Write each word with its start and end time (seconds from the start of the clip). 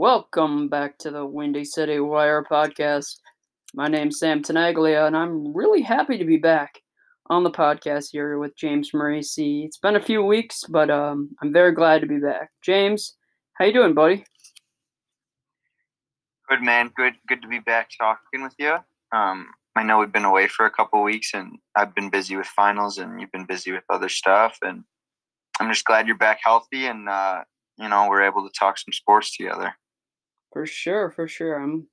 Welcome 0.00 0.68
back 0.68 0.96
to 1.00 1.10
the 1.10 1.26
Windy 1.26 1.62
City 1.62 2.00
Wire 2.00 2.42
podcast. 2.42 3.16
My 3.74 3.86
name's 3.86 4.18
Sam 4.18 4.42
Tenaglia, 4.42 5.06
and 5.06 5.14
I'm 5.14 5.54
really 5.54 5.82
happy 5.82 6.16
to 6.16 6.24
be 6.24 6.38
back 6.38 6.80
on 7.28 7.44
the 7.44 7.50
podcast 7.50 8.08
here 8.12 8.38
with 8.38 8.56
James 8.56 8.92
Marisi. 8.92 9.66
It's 9.66 9.76
been 9.76 9.96
a 9.96 10.00
few 10.00 10.22
weeks, 10.22 10.64
but 10.66 10.88
um, 10.88 11.28
I'm 11.42 11.52
very 11.52 11.72
glad 11.72 12.00
to 12.00 12.06
be 12.06 12.16
back. 12.16 12.48
James, 12.62 13.18
how 13.58 13.66
you 13.66 13.74
doing, 13.74 13.92
buddy? 13.92 14.24
Good 16.48 16.62
man, 16.62 16.90
good 16.96 17.16
good 17.28 17.42
to 17.42 17.48
be 17.48 17.58
back 17.58 17.90
talking 17.98 18.42
with 18.42 18.54
you. 18.58 18.78
Um, 19.12 19.48
I 19.76 19.82
know 19.82 19.98
we've 19.98 20.10
been 20.10 20.24
away 20.24 20.48
for 20.48 20.64
a 20.64 20.70
couple 20.70 21.02
weeks, 21.02 21.34
and 21.34 21.58
I've 21.76 21.94
been 21.94 22.08
busy 22.08 22.36
with 22.36 22.46
finals, 22.46 22.96
and 22.96 23.20
you've 23.20 23.32
been 23.32 23.44
busy 23.44 23.70
with 23.70 23.84
other 23.90 24.08
stuff, 24.08 24.56
and 24.62 24.82
I'm 25.60 25.68
just 25.68 25.84
glad 25.84 26.06
you're 26.06 26.16
back 26.16 26.40
healthy, 26.42 26.86
and 26.86 27.06
uh, 27.06 27.42
you 27.76 27.90
know 27.90 28.08
we're 28.08 28.22
able 28.22 28.48
to 28.48 28.52
talk 28.58 28.78
some 28.78 28.94
sports 28.94 29.36
together. 29.36 29.74
For 30.52 30.66
sure, 30.66 31.10
for 31.10 31.28
sure. 31.28 31.54
I'm 31.62 31.86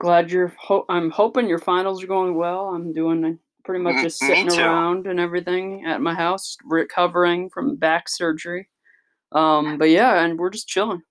glad 0.00 0.30
you're. 0.30 0.52
Ho- 0.58 0.86
I'm 0.88 1.10
hoping 1.10 1.48
your 1.48 1.58
finals 1.58 2.02
are 2.02 2.06
going 2.08 2.34
well. 2.34 2.68
I'm 2.68 2.92
doing 2.92 3.38
pretty 3.64 3.82
much 3.82 3.96
just 4.02 4.18
sitting 4.18 4.48
around 4.68 5.06
and 5.06 5.20
everything 5.20 5.84
at 5.86 6.00
my 6.00 6.14
house, 6.14 6.56
recovering 6.64 7.50
from 7.50 7.76
back 7.76 8.08
surgery. 8.08 8.68
Um, 9.32 9.78
but 9.78 9.90
yeah, 9.90 10.22
and 10.24 10.38
we're 10.38 10.50
just 10.50 10.68
chilling. 10.68 11.02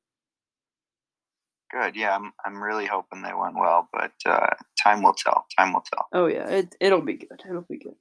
Good. 1.71 1.95
Yeah, 1.95 2.15
I'm. 2.15 2.31
I'm 2.45 2.61
really 2.61 2.85
hoping 2.85 3.21
they 3.21 3.33
went 3.33 3.55
well, 3.55 3.89
but 3.91 4.11
uh, 4.25 4.47
time 4.81 5.01
will 5.01 5.13
tell. 5.13 5.45
Time 5.57 5.73
will 5.73 5.83
tell. 5.93 6.07
Oh 6.13 6.27
yeah, 6.27 6.47
it 6.47 6.75
it'll 6.79 7.01
be 7.01 7.13
good. 7.13 7.41
It'll 7.47 7.65
be 7.69 7.79
good. 7.79 7.95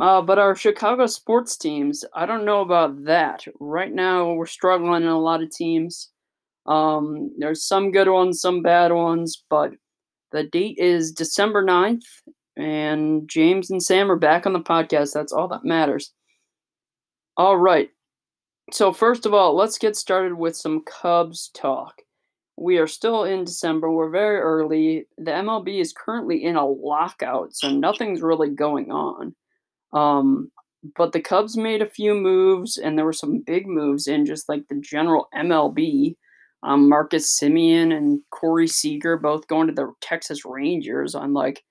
Uh, 0.00 0.20
but 0.20 0.40
our 0.40 0.56
Chicago 0.56 1.06
sports 1.06 1.56
teams, 1.56 2.04
I 2.14 2.26
don't 2.26 2.44
know 2.44 2.62
about 2.62 3.04
that. 3.04 3.44
Right 3.60 3.92
now, 3.92 4.32
we're 4.32 4.46
struggling 4.46 5.02
in 5.02 5.08
a 5.08 5.18
lot 5.20 5.42
of 5.42 5.50
teams. 5.50 6.10
Um, 6.66 7.32
there's 7.38 7.64
some 7.64 7.90
good 7.92 8.08
ones, 8.08 8.40
some 8.40 8.62
bad 8.62 8.92
ones, 8.92 9.44
but 9.50 9.72
the 10.32 10.44
date 10.44 10.78
is 10.78 11.12
December 11.12 11.64
9th, 11.64 12.04
and 12.56 13.28
James 13.28 13.70
and 13.70 13.82
Sam 13.82 14.10
are 14.10 14.16
back 14.16 14.46
on 14.46 14.52
the 14.52 14.60
podcast. 14.60 15.12
That's 15.12 15.32
all 15.32 15.48
that 15.48 15.64
matters. 15.64 16.12
All 17.36 17.56
right. 17.56 17.90
So, 18.72 18.92
first 18.92 19.26
of 19.26 19.34
all, 19.34 19.54
let's 19.54 19.78
get 19.78 19.96
started 19.96 20.34
with 20.34 20.56
some 20.56 20.82
Cubs 20.84 21.50
talk. 21.54 22.02
We 22.56 22.78
are 22.78 22.86
still 22.86 23.24
in 23.24 23.44
December. 23.44 23.90
We're 23.90 24.10
very 24.10 24.38
early. 24.38 25.06
The 25.18 25.32
MLB 25.32 25.80
is 25.80 25.92
currently 25.92 26.44
in 26.44 26.56
a 26.56 26.66
lockout, 26.66 27.54
so 27.54 27.68
nothing's 27.70 28.22
really 28.22 28.50
going 28.50 28.90
on. 28.90 29.34
Um, 29.92 30.50
but 30.96 31.12
the 31.12 31.20
Cubs 31.20 31.56
made 31.56 31.82
a 31.82 31.88
few 31.88 32.14
moves, 32.14 32.78
and 32.78 32.96
there 32.96 33.04
were 33.04 33.12
some 33.12 33.40
big 33.40 33.66
moves 33.66 34.06
in 34.06 34.24
just 34.24 34.48
like 34.48 34.62
the 34.68 34.80
general 34.80 35.28
MLB. 35.34 36.16
Um, 36.64 36.88
Marcus 36.88 37.38
Semien 37.38 37.94
and 37.94 38.20
Corey 38.30 38.66
Seager 38.66 39.18
both 39.18 39.46
going 39.48 39.66
to 39.66 39.72
the 39.72 39.92
Texas 40.00 40.46
Rangers 40.46 41.14
on 41.14 41.34
like 41.34 41.62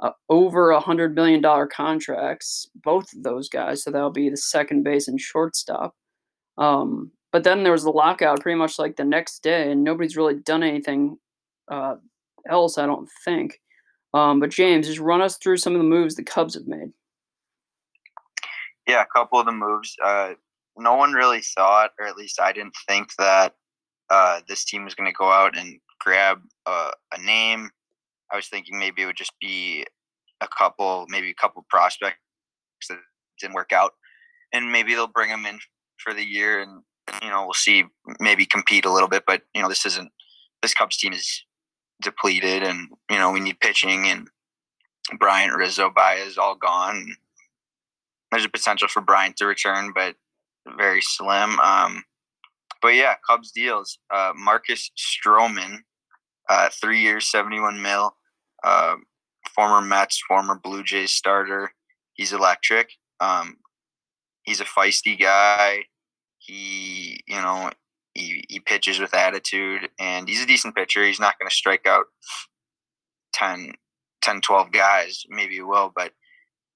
uh, 0.00 0.10
over 0.28 0.70
a 0.70 0.80
hundred 0.80 1.14
million 1.14 1.40
dollar 1.40 1.66
contracts. 1.66 2.68
Both 2.74 3.12
of 3.14 3.22
those 3.22 3.48
guys, 3.48 3.84
so 3.84 3.90
that'll 3.90 4.10
be 4.10 4.28
the 4.28 4.36
second 4.36 4.82
base 4.82 5.06
and 5.06 5.20
shortstop. 5.20 5.94
Um, 6.58 7.12
but 7.30 7.44
then 7.44 7.62
there 7.62 7.72
was 7.72 7.84
the 7.84 7.90
lockout 7.90 8.40
pretty 8.40 8.58
much 8.58 8.80
like 8.80 8.96
the 8.96 9.04
next 9.04 9.44
day, 9.44 9.70
and 9.70 9.84
nobody's 9.84 10.16
really 10.16 10.34
done 10.34 10.64
anything 10.64 11.18
uh, 11.70 11.94
else, 12.50 12.78
I 12.78 12.86
don't 12.86 13.08
think. 13.24 13.60
Um, 14.12 14.40
but 14.40 14.50
James, 14.50 14.88
just 14.88 14.98
run 14.98 15.22
us 15.22 15.38
through 15.38 15.56
some 15.58 15.72
of 15.72 15.78
the 15.78 15.88
moves 15.88 16.16
the 16.16 16.24
Cubs 16.24 16.54
have 16.54 16.66
made. 16.66 16.92
Yeah, 18.88 19.02
a 19.02 19.18
couple 19.18 19.38
of 19.38 19.46
the 19.46 19.52
moves. 19.52 19.96
Uh, 20.04 20.34
no 20.76 20.96
one 20.96 21.12
really 21.12 21.42
saw 21.42 21.84
it, 21.84 21.92
or 21.98 22.06
at 22.06 22.16
least 22.16 22.40
I 22.40 22.52
didn't 22.52 22.74
think 22.88 23.14
that 23.18 23.54
uh, 24.12 24.40
this 24.46 24.62
team 24.62 24.84
was 24.84 24.94
going 24.94 25.10
to 25.10 25.16
go 25.16 25.30
out 25.30 25.56
and 25.56 25.80
grab 25.98 26.42
a, 26.66 26.90
a, 27.14 27.22
name. 27.22 27.70
I 28.30 28.36
was 28.36 28.46
thinking 28.46 28.78
maybe 28.78 29.00
it 29.00 29.06
would 29.06 29.16
just 29.16 29.32
be 29.40 29.86
a 30.42 30.48
couple, 30.48 31.06
maybe 31.08 31.30
a 31.30 31.34
couple 31.34 31.64
prospects 31.70 32.18
that 32.90 32.98
didn't 33.40 33.54
work 33.54 33.72
out, 33.72 33.92
and 34.52 34.70
maybe 34.70 34.94
they'll 34.94 35.06
bring 35.06 35.30
them 35.30 35.46
in 35.46 35.58
for 35.96 36.12
the 36.12 36.22
year, 36.22 36.60
and 36.60 36.82
you 37.22 37.30
know 37.30 37.44
we'll 37.44 37.54
see, 37.54 37.84
maybe 38.20 38.44
compete 38.44 38.84
a 38.84 38.92
little 38.92 39.08
bit. 39.08 39.24
But 39.26 39.42
you 39.54 39.62
know 39.62 39.68
this 39.68 39.86
isn't 39.86 40.12
this 40.60 40.74
Cubs 40.74 40.98
team 40.98 41.14
is 41.14 41.44
depleted, 42.02 42.62
and 42.62 42.88
you 43.10 43.16
know 43.16 43.30
we 43.30 43.40
need 43.40 43.60
pitching, 43.60 44.08
and 44.08 44.28
Bryant 45.18 45.54
Rizzo 45.54 45.88
Baez 45.88 46.36
all 46.36 46.54
gone. 46.54 47.16
There's 48.30 48.44
a 48.44 48.50
potential 48.50 48.88
for 48.88 49.00
Bryant 49.00 49.38
to 49.38 49.46
return, 49.46 49.92
but 49.94 50.16
very 50.76 51.00
slim. 51.00 51.58
Um, 51.60 52.04
but 52.82 52.94
yeah, 52.94 53.14
Cubs 53.26 53.52
deals. 53.52 53.98
Uh, 54.12 54.32
Marcus 54.36 54.90
Stroman, 54.98 55.78
uh, 56.48 56.68
three 56.80 57.00
years, 57.00 57.30
seventy-one 57.30 57.80
mil. 57.80 58.16
Uh, 58.64 58.96
former 59.54 59.80
Mets, 59.80 60.20
former 60.26 60.58
Blue 60.62 60.82
Jays 60.82 61.12
starter. 61.12 61.72
He's 62.14 62.32
electric. 62.32 62.90
Um, 63.20 63.56
he's 64.42 64.60
a 64.60 64.64
feisty 64.64 65.18
guy. 65.18 65.84
He, 66.38 67.20
you 67.26 67.36
know, 67.36 67.70
he, 68.14 68.44
he 68.48 68.60
pitches 68.60 68.98
with 68.98 69.14
attitude, 69.14 69.88
and 69.98 70.28
he's 70.28 70.42
a 70.42 70.46
decent 70.46 70.74
pitcher. 70.74 71.04
He's 71.04 71.20
not 71.20 71.38
going 71.38 71.48
to 71.48 71.54
strike 71.54 71.86
out 71.86 72.06
10, 73.32 73.72
10, 74.22 74.40
12 74.40 74.72
guys. 74.72 75.24
Maybe 75.28 75.54
he 75.54 75.62
will, 75.62 75.92
but 75.94 76.12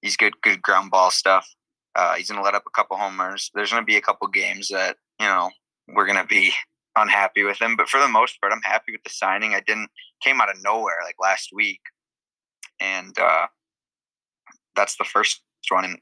he's 0.00 0.16
good, 0.16 0.40
good 0.42 0.62
ground 0.62 0.90
ball 0.90 1.10
stuff. 1.10 1.48
Uh, 1.94 2.14
he's 2.14 2.30
going 2.30 2.38
to 2.38 2.44
let 2.44 2.54
up 2.54 2.64
a 2.66 2.70
couple 2.70 2.96
homers. 2.96 3.50
There's 3.54 3.70
going 3.70 3.82
to 3.82 3.86
be 3.86 3.96
a 3.96 4.02
couple 4.02 4.28
games 4.28 4.68
that 4.68 4.96
you 5.18 5.26
know 5.26 5.50
we're 5.88 6.06
going 6.06 6.18
to 6.18 6.26
be 6.26 6.52
unhappy 6.96 7.44
with 7.44 7.60
him. 7.60 7.76
But 7.76 7.88
for 7.88 8.00
the 8.00 8.08
most 8.08 8.40
part, 8.40 8.52
I'm 8.52 8.62
happy 8.62 8.92
with 8.92 9.02
the 9.04 9.10
signing. 9.10 9.54
I 9.54 9.60
didn't 9.60 9.90
came 10.22 10.40
out 10.40 10.50
of 10.50 10.62
nowhere 10.62 10.98
like 11.04 11.16
last 11.20 11.50
week, 11.52 11.80
and 12.80 13.16
uh, 13.18 13.46
that's 14.74 14.96
the 14.96 15.04
first 15.04 15.42
one, 15.68 15.84
and 15.84 15.98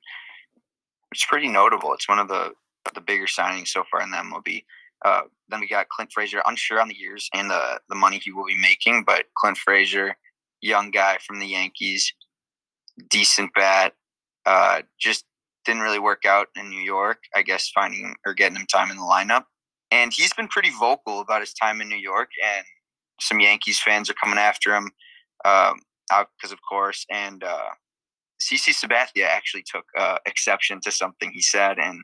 it's 1.12 1.26
pretty 1.26 1.48
notable. 1.48 1.92
It's 1.92 2.08
one 2.08 2.18
of 2.18 2.28
the 2.28 2.52
the 2.94 3.00
bigger 3.00 3.26
signings 3.26 3.68
so 3.68 3.82
far 3.90 4.02
in 4.02 4.10
the 4.10 4.18
MLB. 4.18 4.64
Uh, 5.04 5.22
then 5.48 5.60
we 5.60 5.68
got 5.68 5.88
Clint 5.88 6.12
Frazier, 6.12 6.42
unsure 6.46 6.80
on 6.80 6.88
the 6.88 6.96
years 6.96 7.28
and 7.34 7.50
the 7.50 7.80
the 7.88 7.94
money 7.94 8.20
he 8.22 8.32
will 8.32 8.46
be 8.46 8.58
making, 8.60 9.04
but 9.04 9.26
Clint 9.36 9.58
Frazier, 9.58 10.16
young 10.60 10.90
guy 10.90 11.18
from 11.26 11.40
the 11.40 11.46
Yankees, 11.46 12.12
decent 13.10 13.52
bat, 13.54 13.94
uh, 14.46 14.82
just 14.98 15.24
didn't 15.64 15.82
really 15.82 15.98
work 15.98 16.24
out 16.26 16.48
in 16.56 16.68
New 16.68 16.80
York. 16.80 17.18
I 17.34 17.42
guess 17.42 17.70
finding 17.70 18.14
or 18.26 18.34
getting 18.34 18.56
him 18.56 18.66
time 18.66 18.90
in 18.90 18.96
the 18.96 19.02
lineup 19.02 19.44
and 19.94 20.12
he's 20.12 20.32
been 20.32 20.48
pretty 20.48 20.70
vocal 20.70 21.20
about 21.20 21.40
his 21.40 21.54
time 21.54 21.80
in 21.80 21.88
New 21.88 21.96
York. 21.96 22.30
And 22.44 22.66
some 23.20 23.38
Yankees 23.38 23.80
fans 23.80 24.10
are 24.10 24.14
coming 24.14 24.38
after 24.38 24.74
him 24.74 24.90
um, 25.44 25.80
because, 26.36 26.50
of 26.52 26.58
course, 26.68 27.06
and 27.10 27.44
uh, 27.44 27.70
CC 28.42 28.74
Sabathia 28.74 29.26
actually 29.26 29.62
took 29.62 29.84
uh, 29.96 30.18
exception 30.26 30.80
to 30.82 30.90
something 30.90 31.30
he 31.32 31.40
said, 31.40 31.78
and 31.78 32.02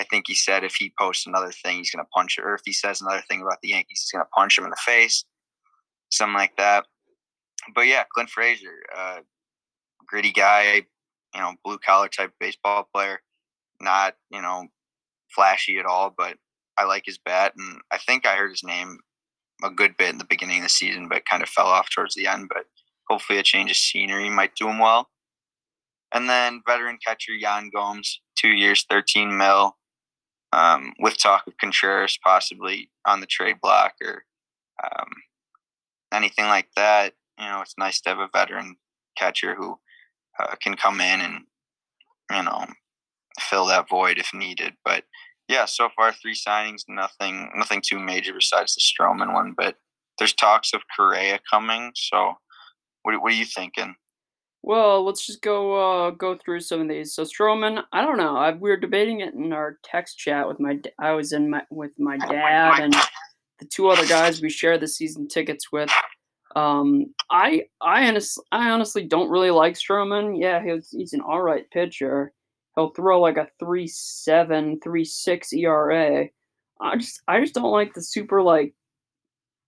I 0.00 0.04
think 0.04 0.24
he 0.28 0.34
said 0.34 0.62
if 0.62 0.76
he 0.76 0.92
posts 0.98 1.26
another 1.26 1.50
thing, 1.50 1.78
he's 1.78 1.90
going 1.90 2.04
to 2.04 2.08
punch 2.14 2.38
it, 2.38 2.44
or 2.44 2.54
if 2.54 2.62
he 2.64 2.72
says 2.72 3.00
another 3.00 3.22
thing 3.28 3.42
about 3.42 3.58
the 3.60 3.70
Yankees, 3.70 4.02
he's 4.02 4.12
going 4.12 4.24
to 4.24 4.30
punch 4.30 4.56
him 4.56 4.64
in 4.64 4.70
the 4.70 4.76
face, 4.76 5.24
something 6.10 6.36
like 6.36 6.56
that. 6.56 6.86
But 7.74 7.82
yeah, 7.88 8.04
Clint 8.14 8.30
Frazier, 8.30 8.82
uh, 8.96 9.18
gritty 10.06 10.32
guy, 10.32 10.86
you 11.34 11.40
know, 11.40 11.54
blue 11.64 11.78
collar 11.78 12.08
type 12.08 12.32
baseball 12.38 12.88
player, 12.94 13.20
not 13.80 14.14
you 14.30 14.40
know 14.40 14.68
flashy 15.34 15.78
at 15.78 15.86
all, 15.86 16.14
but 16.16 16.36
I 16.78 16.84
like 16.84 17.04
his 17.06 17.18
bat, 17.18 17.52
and 17.56 17.80
I 17.90 17.98
think 17.98 18.26
I 18.26 18.36
heard 18.36 18.50
his 18.50 18.64
name 18.64 18.98
a 19.62 19.70
good 19.70 19.96
bit 19.96 20.10
in 20.10 20.18
the 20.18 20.24
beginning 20.24 20.58
of 20.58 20.64
the 20.64 20.68
season, 20.68 21.08
but 21.08 21.26
kind 21.26 21.42
of 21.42 21.48
fell 21.48 21.66
off 21.66 21.88
towards 21.90 22.14
the 22.14 22.26
end. 22.26 22.48
But 22.48 22.66
hopefully, 23.08 23.38
a 23.38 23.42
change 23.42 23.70
of 23.70 23.76
scenery 23.76 24.30
might 24.30 24.54
do 24.56 24.68
him 24.68 24.78
well. 24.78 25.08
And 26.14 26.28
then 26.28 26.62
veteran 26.66 26.98
catcher 27.04 27.32
Yan 27.32 27.70
Gomes, 27.74 28.20
two 28.36 28.50
years, 28.50 28.84
thirteen 28.88 29.36
mil, 29.36 29.76
um, 30.52 30.92
with 30.98 31.18
talk 31.18 31.46
of 31.46 31.56
Contreras 31.58 32.18
possibly 32.24 32.90
on 33.06 33.20
the 33.20 33.26
trade 33.26 33.56
block 33.62 33.94
or 34.02 34.24
um, 34.84 35.08
anything 36.12 36.46
like 36.46 36.68
that. 36.76 37.14
You 37.38 37.46
know, 37.46 37.60
it's 37.60 37.78
nice 37.78 38.00
to 38.02 38.10
have 38.10 38.18
a 38.18 38.28
veteran 38.32 38.76
catcher 39.16 39.54
who 39.54 39.78
uh, 40.38 40.54
can 40.62 40.74
come 40.76 41.00
in 41.00 41.20
and 41.20 41.44
you 42.30 42.42
know 42.42 42.66
fill 43.40 43.66
that 43.66 43.88
void 43.88 44.18
if 44.18 44.34
needed. 44.34 44.74
But 44.84 45.04
yeah, 45.52 45.66
so 45.66 45.90
far 45.94 46.12
three 46.12 46.34
signings, 46.34 46.84
nothing 46.88 47.50
nothing 47.54 47.82
too 47.84 47.98
major 47.98 48.32
besides 48.32 48.74
the 48.74 48.80
Stroman 48.80 49.34
one, 49.34 49.52
but 49.54 49.76
there's 50.18 50.32
talks 50.32 50.72
of 50.72 50.80
Correa 50.96 51.38
coming. 51.48 51.92
So, 51.94 52.34
what 53.02 53.20
what 53.20 53.32
are 53.32 53.36
you 53.36 53.44
thinking? 53.44 53.94
Well, 54.62 55.04
let's 55.04 55.26
just 55.26 55.42
go 55.42 56.06
uh, 56.06 56.10
go 56.10 56.36
through 56.36 56.60
some 56.60 56.80
of 56.80 56.88
these. 56.88 57.14
So 57.14 57.24
Stroman, 57.24 57.82
I 57.92 58.00
don't 58.00 58.16
know. 58.16 58.36
I, 58.36 58.52
we 58.52 58.70
were 58.70 58.78
debating 58.78 59.20
it 59.20 59.34
in 59.34 59.52
our 59.52 59.78
text 59.84 60.16
chat 60.16 60.48
with 60.48 60.58
my. 60.58 60.78
I 60.98 61.12
was 61.12 61.32
in 61.32 61.50
my 61.50 61.62
with 61.70 61.92
my 61.98 62.16
dad 62.16 62.80
and 62.80 62.94
the 63.58 63.66
two 63.66 63.88
other 63.88 64.06
guys 64.06 64.40
we 64.40 64.48
share 64.48 64.78
the 64.78 64.88
season 64.88 65.28
tickets 65.28 65.70
with. 65.70 65.90
Um, 66.56 67.12
I 67.30 67.64
I 67.82 68.08
honestly 68.08 68.44
I 68.52 68.70
honestly 68.70 69.04
don't 69.04 69.30
really 69.30 69.50
like 69.50 69.74
Stroman. 69.74 70.40
Yeah, 70.40 70.62
he's 70.64 70.88
he's 70.90 71.12
an 71.12 71.20
all 71.20 71.42
right 71.42 71.68
pitcher 71.70 72.32
he'll 72.76 72.90
throw 72.90 73.20
like 73.20 73.36
a 73.36 73.48
three 73.58 73.86
seven, 73.86 74.80
three 74.80 75.04
six 75.04 75.52
ERA. 75.52 76.28
I 76.80 76.96
just 76.96 77.22
I 77.28 77.40
just 77.40 77.54
don't 77.54 77.70
like 77.72 77.94
the 77.94 78.02
super 78.02 78.42
like 78.42 78.74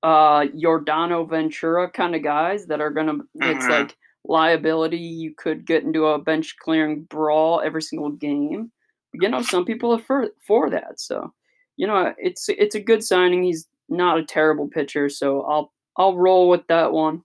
uh 0.02 0.42
Yordano 0.54 1.28
Ventura 1.28 1.90
kind 1.90 2.14
of 2.14 2.22
guys 2.22 2.66
that 2.66 2.80
are 2.80 2.90
gonna 2.90 3.18
it's 3.36 3.66
Mhm. 3.66 3.70
like 3.70 3.96
liability. 4.24 4.98
You 4.98 5.34
could 5.34 5.64
get 5.66 5.84
into 5.84 6.06
a 6.06 6.18
bench 6.18 6.56
clearing 6.58 7.02
brawl 7.04 7.60
every 7.60 7.82
single 7.82 8.10
game. 8.10 8.70
You 9.12 9.28
know, 9.28 9.42
some 9.42 9.64
people 9.64 9.92
are 9.94 9.98
for 10.00 10.28
for 10.46 10.70
that. 10.70 11.00
So, 11.00 11.32
you 11.76 11.86
know, 11.86 12.14
it's 12.18 12.48
it's 12.48 12.74
a 12.74 12.80
good 12.80 13.02
signing. 13.04 13.42
He's 13.44 13.68
not 13.88 14.18
a 14.18 14.24
terrible 14.24 14.68
pitcher, 14.68 15.08
so 15.08 15.42
I'll 15.42 15.72
I'll 15.96 16.16
roll 16.16 16.48
with 16.50 16.66
that 16.68 16.92
one. 16.92 17.22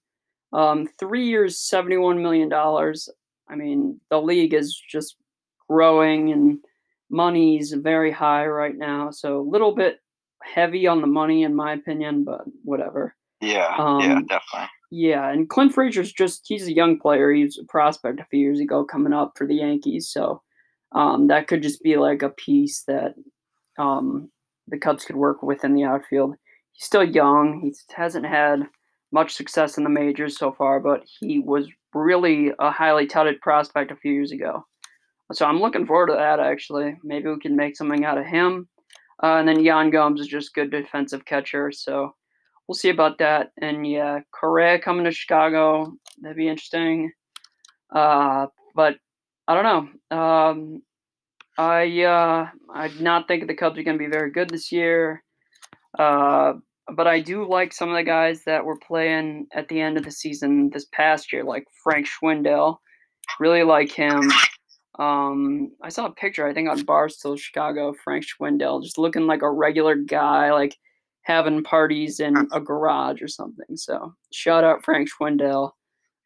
Um, 0.53 0.87
three 0.99 1.25
years, 1.27 1.59
seventy-one 1.59 2.21
million 2.21 2.49
dollars. 2.49 3.09
I 3.49 3.55
mean, 3.55 3.99
the 4.09 4.21
league 4.21 4.53
is 4.53 4.75
just 4.77 5.15
growing, 5.69 6.31
and 6.31 6.59
money's 7.09 7.71
very 7.73 8.11
high 8.11 8.45
right 8.47 8.75
now. 8.77 9.11
So 9.11 9.39
a 9.39 9.49
little 9.49 9.73
bit 9.75 9.99
heavy 10.43 10.87
on 10.87 11.01
the 11.01 11.07
money, 11.07 11.43
in 11.43 11.55
my 11.55 11.73
opinion, 11.73 12.23
but 12.23 12.41
whatever. 12.63 13.15
Yeah, 13.41 13.73
yeah, 13.77 14.15
Um, 14.15 14.25
definitely. 14.25 14.69
Yeah, 14.91 15.29
and 15.29 15.47
Clint 15.47 15.73
Frazier's 15.73 16.11
just 16.11 16.45
he's 16.47 16.67
a 16.67 16.73
young 16.73 16.99
player. 16.99 17.31
He 17.31 17.43
was 17.43 17.59
a 17.59 17.65
prospect 17.65 18.19
a 18.19 18.25
few 18.25 18.39
years 18.39 18.59
ago 18.59 18.83
coming 18.83 19.13
up 19.13 19.33
for 19.37 19.45
the 19.45 19.55
Yankees. 19.55 20.09
So 20.09 20.41
um, 20.93 21.27
that 21.27 21.47
could 21.47 21.61
just 21.61 21.83
be 21.83 21.95
like 21.97 22.23
a 22.23 22.29
piece 22.29 22.83
that 22.87 23.13
um, 23.77 24.31
the 24.67 24.79
Cubs 24.79 25.05
could 25.05 25.15
work 25.15 25.43
with 25.43 25.63
in 25.63 25.75
the 25.75 25.83
outfield. 25.83 26.35
He's 26.73 26.85
still 26.85 27.03
young. 27.03 27.61
He 27.61 27.73
hasn't 27.93 28.25
had 28.25 28.67
much 29.11 29.33
success 29.33 29.77
in 29.77 29.83
the 29.83 29.89
majors 29.89 30.37
so 30.37 30.51
far, 30.51 30.79
but 30.79 31.03
he 31.19 31.39
was 31.39 31.67
really 31.93 32.51
a 32.59 32.71
highly 32.71 33.05
touted 33.07 33.39
prospect 33.41 33.91
a 33.91 33.95
few 33.95 34.11
years 34.11 34.31
ago. 34.31 34.65
So 35.31 35.45
I'm 35.45 35.59
looking 35.59 35.85
forward 35.85 36.07
to 36.07 36.13
that 36.13 36.39
actually. 36.39 36.97
Maybe 37.03 37.29
we 37.29 37.39
can 37.39 37.55
make 37.55 37.75
something 37.75 38.05
out 38.05 38.17
of 38.17 38.25
him. 38.25 38.67
Uh, 39.21 39.35
and 39.35 39.47
then 39.47 39.63
Yan 39.63 39.89
Gomes 39.89 40.21
is 40.21 40.27
just 40.27 40.55
good 40.55 40.71
defensive 40.71 41.25
catcher. 41.25 41.71
So 41.71 42.15
we'll 42.67 42.75
see 42.75 42.89
about 42.89 43.17
that. 43.19 43.51
And 43.61 43.85
yeah, 43.85 44.19
Correa 44.31 44.79
coming 44.79 45.05
to 45.05 45.11
Chicago, 45.11 45.93
that'd 46.21 46.37
be 46.37 46.47
interesting. 46.47 47.11
Uh, 47.93 48.47
but 48.75 48.95
I 49.47 49.55
don't 49.55 49.91
know. 50.11 50.17
Um, 50.17 50.81
I 51.57 52.03
uh, 52.03 52.47
I 52.73 52.87
not 52.99 53.27
think 53.27 53.47
the 53.47 53.55
Cubs 53.55 53.77
are 53.77 53.83
going 53.83 53.97
to 53.97 54.03
be 54.03 54.09
very 54.09 54.31
good 54.31 54.49
this 54.49 54.71
year. 54.71 55.23
Uh, 55.97 56.53
but 56.95 57.07
I 57.07 57.19
do 57.19 57.47
like 57.47 57.73
some 57.73 57.89
of 57.89 57.95
the 57.95 58.03
guys 58.03 58.43
that 58.45 58.63
were 58.63 58.77
playing 58.77 59.47
at 59.53 59.67
the 59.67 59.81
end 59.81 59.97
of 59.97 60.03
the 60.03 60.11
season 60.11 60.69
this 60.71 60.85
past 60.93 61.33
year, 61.33 61.43
like 61.43 61.65
Frank 61.83 62.07
Schwindel. 62.07 62.77
Really 63.39 63.63
like 63.63 63.91
him. 63.91 64.31
Um, 64.99 65.71
I 65.81 65.89
saw 65.89 66.05
a 66.07 66.11
picture, 66.11 66.45
I 66.45 66.53
think, 66.53 66.69
on 66.69 66.81
Barstool 66.81 67.39
Chicago, 67.39 67.93
Frank 68.03 68.25
Schwindel, 68.25 68.83
just 68.83 68.97
looking 68.97 69.25
like 69.27 69.41
a 69.41 69.49
regular 69.49 69.95
guy, 69.95 70.51
like 70.51 70.77
having 71.21 71.63
parties 71.63 72.19
in 72.19 72.35
a 72.51 72.59
garage 72.59 73.21
or 73.21 73.27
something. 73.29 73.77
So 73.77 74.13
shout 74.33 74.63
out 74.63 74.83
Frank 74.83 75.09
Schwindel. 75.09 75.71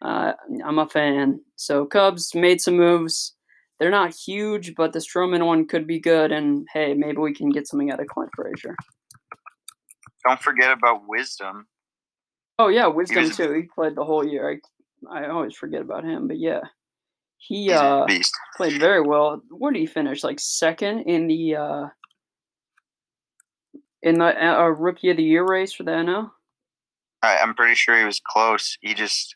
Uh, 0.02 0.34
I'm 0.66 0.80
a 0.80 0.88
fan. 0.90 1.40
So 1.56 1.86
Cubs 1.86 2.34
made 2.34 2.60
some 2.62 2.76
moves. 2.76 3.36
They're 3.80 3.92
not 3.92 4.14
huge, 4.14 4.76
but 4.76 4.92
the 4.92 5.00
Stroman 5.00 5.46
one 5.46 5.68
could 5.68 5.86
be 5.86 6.00
good. 6.00 6.32
And 6.32 6.68
hey, 6.74 6.94
maybe 6.94 7.18
we 7.18 7.34
can 7.34 7.50
get 7.50 7.68
something 7.68 7.92
out 7.92 8.00
of 8.00 8.08
Clint 8.08 8.32
Frazier. 8.36 8.76
Don't 10.26 10.42
forget 10.42 10.72
about 10.72 11.02
Wisdom. 11.08 11.68
Oh 12.58 12.70
yeah, 12.70 12.88
Wisdom 12.88 13.24
was- 13.24 13.38
too. 13.38 13.52
He 13.54 13.64
played 13.64 13.96
the 13.96 14.06
whole 14.06 14.26
year. 14.26 14.50
I 14.50 15.24
I 15.24 15.28
always 15.28 15.56
forget 15.56 15.82
about 15.82 16.06
him, 16.06 16.28
but 16.28 16.38
yeah, 16.40 16.62
he 17.48 17.72
uh 17.72 18.06
played 18.56 18.80
very 18.80 19.02
well. 19.02 19.42
Where 19.50 19.72
did 19.72 19.80
he 19.80 19.86
finish? 19.86 20.24
Like 20.24 20.40
second 20.40 21.02
in 21.02 21.28
the 21.28 21.56
uh 21.56 21.86
in 24.02 24.20
the 24.20 24.26
uh, 24.26 24.68
rookie 24.68 25.10
of 25.10 25.18
the 25.18 25.24
year 25.24 25.46
race 25.46 25.74
for 25.74 25.84
the 25.84 25.92
NL. 25.92 26.32
I, 27.22 27.38
I'm 27.38 27.54
pretty 27.54 27.76
sure 27.76 27.98
he 27.98 28.04
was 28.06 28.22
close. 28.26 28.78
He 28.82 28.94
just 28.94 29.36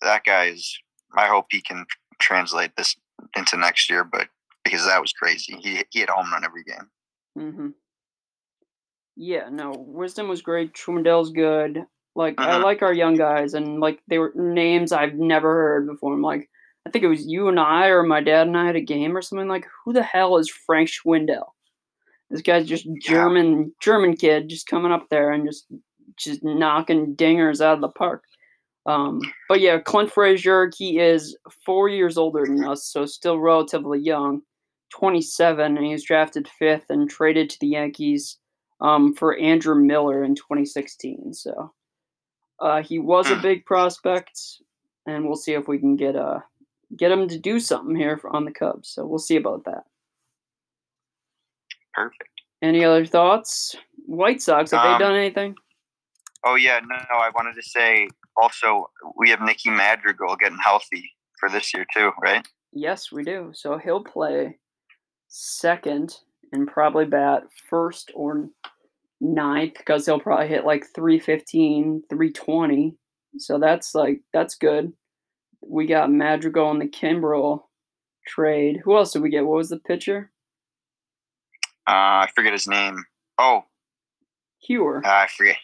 that 0.00 0.24
guy 0.24 0.46
is. 0.46 0.78
I 1.16 1.26
hope 1.26 1.46
he 1.50 1.60
can 1.60 1.86
translate 2.20 2.72
this 2.76 2.96
into 3.36 3.56
next 3.56 3.88
year, 3.90 4.04
but 4.04 4.28
because 4.64 4.84
that 4.86 5.00
was 5.00 5.12
crazy. 5.12 5.56
He 5.60 5.82
he 5.90 6.00
had 6.00 6.08
home 6.08 6.32
run 6.32 6.44
every 6.44 6.64
game. 6.64 6.90
Mm-hmm. 7.38 7.68
Yeah, 9.16 9.48
no, 9.50 9.72
Wisdom 9.76 10.28
was 10.28 10.42
great. 10.42 10.74
Trumandel's 10.74 11.30
good. 11.30 11.84
Like 12.16 12.40
I 12.40 12.58
Mhm. 12.58 12.62
like 12.64 12.82
our 12.82 12.92
young 12.92 13.14
guys, 13.16 13.54
and 13.54 13.80
like 13.80 14.00
they 14.08 14.18
were 14.18 14.32
names 14.34 14.92
I've 14.92 15.14
never 15.14 15.52
heard 15.52 15.86
before. 15.86 16.14
I'm 16.14 16.22
like, 16.22 16.48
I 16.86 16.90
think 16.90 17.04
it 17.04 17.08
was 17.08 17.26
you 17.26 17.48
and 17.48 17.58
I, 17.58 17.86
or 17.88 18.02
my 18.02 18.20
dad 18.20 18.46
and 18.46 18.56
I 18.56 18.68
at 18.68 18.76
a 18.76 18.80
game 18.80 19.16
or 19.16 19.22
something. 19.22 19.48
Like, 19.48 19.66
who 19.84 19.92
the 19.92 20.02
hell 20.02 20.36
is 20.36 20.50
Frank 20.50 20.88
Schwindel? 20.90 21.46
This 22.30 22.42
guy's 22.42 22.66
just 22.66 22.86
German 23.00 23.72
German 23.80 24.16
kid, 24.16 24.48
just 24.48 24.66
coming 24.66 24.92
up 24.92 25.08
there 25.08 25.30
and 25.30 25.46
just 25.46 25.66
just 26.16 26.42
knocking 26.44 27.16
dingers 27.16 27.60
out 27.60 27.74
of 27.74 27.80
the 27.80 27.88
park. 27.88 28.24
Um, 28.86 29.20
but 29.48 29.60
yeah, 29.60 29.78
Clint 29.78 30.12
Frazier, 30.12 30.70
he 30.76 30.98
is 30.98 31.36
four 31.64 31.88
years 31.88 32.18
older 32.18 32.44
than 32.44 32.64
us, 32.64 32.84
so 32.84 33.06
still 33.06 33.38
relatively 33.38 33.98
young. 33.98 34.42
27, 34.90 35.76
and 35.76 35.84
he 35.84 35.92
was 35.92 36.04
drafted 36.04 36.46
fifth 36.46 36.90
and 36.90 37.10
traded 37.10 37.50
to 37.50 37.58
the 37.60 37.66
Yankees 37.66 38.38
um, 38.80 39.12
for 39.14 39.36
Andrew 39.38 39.74
Miller 39.74 40.22
in 40.22 40.34
2016. 40.36 41.34
So 41.34 41.72
uh, 42.60 42.82
he 42.82 42.98
was 43.00 43.28
a 43.30 43.34
Hmm. 43.34 43.42
big 43.42 43.64
prospect, 43.64 44.38
and 45.06 45.24
we'll 45.24 45.34
see 45.36 45.54
if 45.54 45.66
we 45.66 45.78
can 45.78 45.96
get 45.96 46.14
uh, 46.14 46.40
get 46.96 47.10
him 47.12 47.28
to 47.28 47.38
do 47.38 47.58
something 47.60 47.94
here 47.96 48.16
for, 48.16 48.34
on 48.34 48.44
the 48.44 48.52
Cubs. 48.52 48.88
So 48.90 49.06
we'll 49.06 49.18
see 49.18 49.36
about 49.36 49.64
that. 49.64 49.84
Perfect. 51.94 52.30
Any 52.62 52.84
other 52.84 53.06
thoughts? 53.06 53.76
White 54.06 54.42
Sox, 54.42 54.70
have 54.70 54.84
Um, 54.84 54.92
they 54.92 55.04
done 55.04 55.14
anything? 55.14 55.54
Oh 56.44 56.56
yeah, 56.56 56.80
no, 56.80 56.96
no. 56.96 57.18
I 57.18 57.30
wanted 57.34 57.54
to 57.54 57.62
say 57.62 58.08
also 58.40 58.90
we 59.16 59.30
have 59.30 59.40
Nicky 59.40 59.70
Madrigal 59.70 60.36
getting 60.36 60.58
healthy 60.58 61.10
for 61.38 61.48
this 61.48 61.72
year 61.72 61.86
too, 61.94 62.10
right? 62.22 62.46
Yes, 62.72 63.10
we 63.12 63.22
do. 63.24 63.50
So 63.54 63.78
he'll 63.78 64.02
play 64.04 64.58
second 65.28 66.16
and 66.52 66.66
probably 66.68 67.06
bat 67.06 67.44
first 67.68 68.10
or 68.14 68.48
ninth 69.20 69.74
because 69.78 70.06
he'll 70.06 70.20
probably 70.20 70.48
hit 70.48 70.64
like 70.64 70.84
315, 70.94 72.02
320. 72.10 72.96
So 73.38 73.58
that's 73.58 73.94
like, 73.94 74.20
that's 74.32 74.54
good. 74.54 74.92
We 75.66 75.86
got 75.86 76.10
Madrigal 76.12 76.70
in 76.70 76.78
the 76.78 76.88
Kimbrel 76.88 77.64
trade. 78.26 78.80
Who 78.84 78.96
else 78.96 79.12
did 79.12 79.22
we 79.22 79.30
get? 79.30 79.46
What 79.46 79.56
was 79.58 79.68
the 79.70 79.78
pitcher? 79.78 80.30
Uh, 81.86 82.24
I 82.24 82.28
forget 82.34 82.52
his 82.52 82.66
name. 82.66 83.04
Oh, 83.38 83.64
Heuer. 84.68 85.04
uh, 85.04 85.08
I 85.08 85.26
forget. 85.36 85.56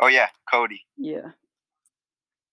Oh 0.00 0.06
yeah, 0.08 0.28
Cody. 0.50 0.82
Yeah. 0.96 1.30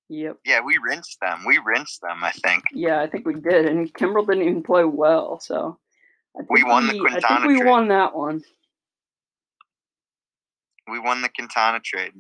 Yep. 0.10 0.40
Yeah, 0.46 0.60
we 0.60 0.78
rinsed 0.84 1.20
them. 1.22 1.44
We 1.46 1.58
rinsed 1.66 2.02
them. 2.02 2.22
I 2.24 2.32
think. 2.32 2.64
Yeah, 2.74 3.00
I 3.02 3.08
think 3.08 3.26
we 3.26 3.36
did. 3.36 3.66
And 3.66 3.94
Kimbrel 3.94 4.28
didn't 4.28 4.44
even 4.44 4.62
play 4.64 4.84
well. 4.84 5.40
So 5.40 5.78
I 6.36 6.40
think 6.40 6.50
We 6.52 6.64
won 6.64 6.88
the 6.88 7.00
I 7.00 7.20
think 7.22 7.48
we 7.48 7.60
trade. 7.60 7.70
won 7.70 7.88
that 7.88 8.14
one. 8.16 8.42
We 10.90 11.00
won 11.00 11.22
the 11.22 11.30
Quintana 11.30 11.80
trade. 11.80 12.12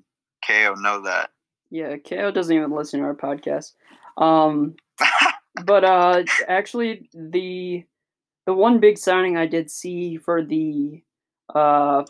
KO 0.48 0.76
know 0.76 1.02
that. 1.04 1.32
Yeah, 1.70 1.98
KO 1.98 2.32
doesn't 2.32 2.56
even 2.56 2.72
listen 2.72 3.00
to 3.02 3.06
our 3.06 3.16
podcast. 3.16 3.74
Um, 4.18 4.76
but 5.66 5.84
uh, 5.84 6.24
actually, 6.48 7.10
the 7.14 7.84
the 8.46 8.54
one 8.54 8.80
big 8.80 8.98
signing 8.98 9.38
I 9.38 9.46
did 9.46 9.70
see 9.70 10.18
for 10.18 10.44
the 10.44 11.02
uh, 11.54 12.04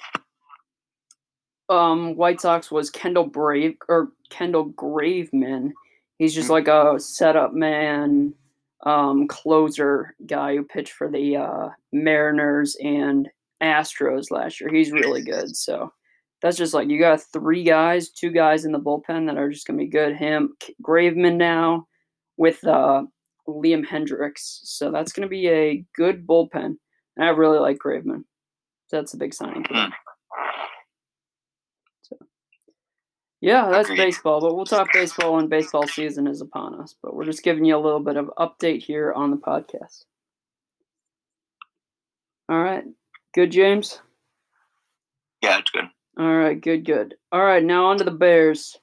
um, 1.70 2.16
White 2.16 2.42
Sox 2.42 2.72
was 2.72 2.90
Kendall 2.90 3.26
Brave 3.26 3.76
or 3.88 4.12
Kendall 4.30 4.72
Graveman. 4.72 5.72
He's 6.18 6.36
just 6.36 6.50
like 6.50 6.68
a 6.68 7.00
setup 7.00 7.54
man, 7.54 8.34
um, 8.86 9.28
closer 9.28 10.16
guy 10.26 10.56
who 10.56 10.64
pitched 10.64 10.94
for 10.94 11.10
the 11.10 11.38
uh, 11.38 11.70
Mariners 11.92 12.76
and 12.82 13.28
Astros 13.62 14.32
last 14.32 14.62
year. 14.62 14.70
He's 14.72 14.92
really 14.92 15.22
good. 15.26 15.56
So 15.56 15.92
that's 16.42 16.58
just 16.58 16.74
like 16.74 16.90
you 16.90 17.00
got 17.00 17.22
three 17.34 17.64
guys, 17.64 18.10
two 18.10 18.32
guys 18.32 18.66
in 18.66 18.72
the 18.72 18.80
bullpen 18.80 19.28
that 19.28 19.38
are 19.38 19.50
just 19.50 19.66
gonna 19.66 19.78
be 19.78 19.88
good. 19.88 20.16
Him, 20.16 20.56
Graveman 20.84 21.38
now 21.38 21.88
with 22.38 22.66
uh, 22.66 23.04
Liam 23.48 23.86
Hendriks. 23.86 24.60
So 24.64 24.92
that's 24.92 25.14
gonna 25.14 25.28
be 25.28 25.48
a 25.48 25.86
good 25.96 26.26
bullpen. 26.26 26.78
And 27.18 27.26
I 27.26 27.30
really 27.30 27.60
like 27.60 27.78
Graveman. 27.78 28.24
So 28.88 28.98
that's 28.98 29.14
a 29.14 29.18
big 29.18 29.34
signing 29.34 29.64
for 29.64 29.74
them. 29.74 29.92
Yeah, 33.42 33.70
that's 33.72 33.90
Agreed. 33.90 34.06
baseball, 34.06 34.40
but 34.40 34.56
we'll 34.56 34.66
talk 34.66 34.90
baseball 34.94 35.34
when 35.36 35.48
baseball 35.48 35.88
season 35.88 36.28
is 36.28 36.42
upon 36.42 36.80
us. 36.80 36.96
But 37.02 37.16
we're 37.16 37.26
just 37.26 37.44
giving 37.44 37.66
you 37.66 37.76
a 37.76 37.80
little 37.80 38.00
bit 38.00 38.16
of 38.16 38.30
update 38.38 38.84
here 38.84 39.12
on 39.14 39.32
the 39.32 39.38
podcast. 39.38 40.06
All 42.50 42.62
right. 42.62 42.84
Good, 43.34 43.52
James? 43.52 44.00
Yeah, 45.42 45.58
it's 45.58 45.72
good. 45.72 45.86
All 46.20 46.36
right, 46.36 46.60
good, 46.60 46.86
good. 46.86 47.16
All 47.32 47.44
right, 47.44 47.64
now 47.64 47.86
on 47.86 47.98
to 47.98 48.04
the 48.04 48.12
Bears. 48.12 48.78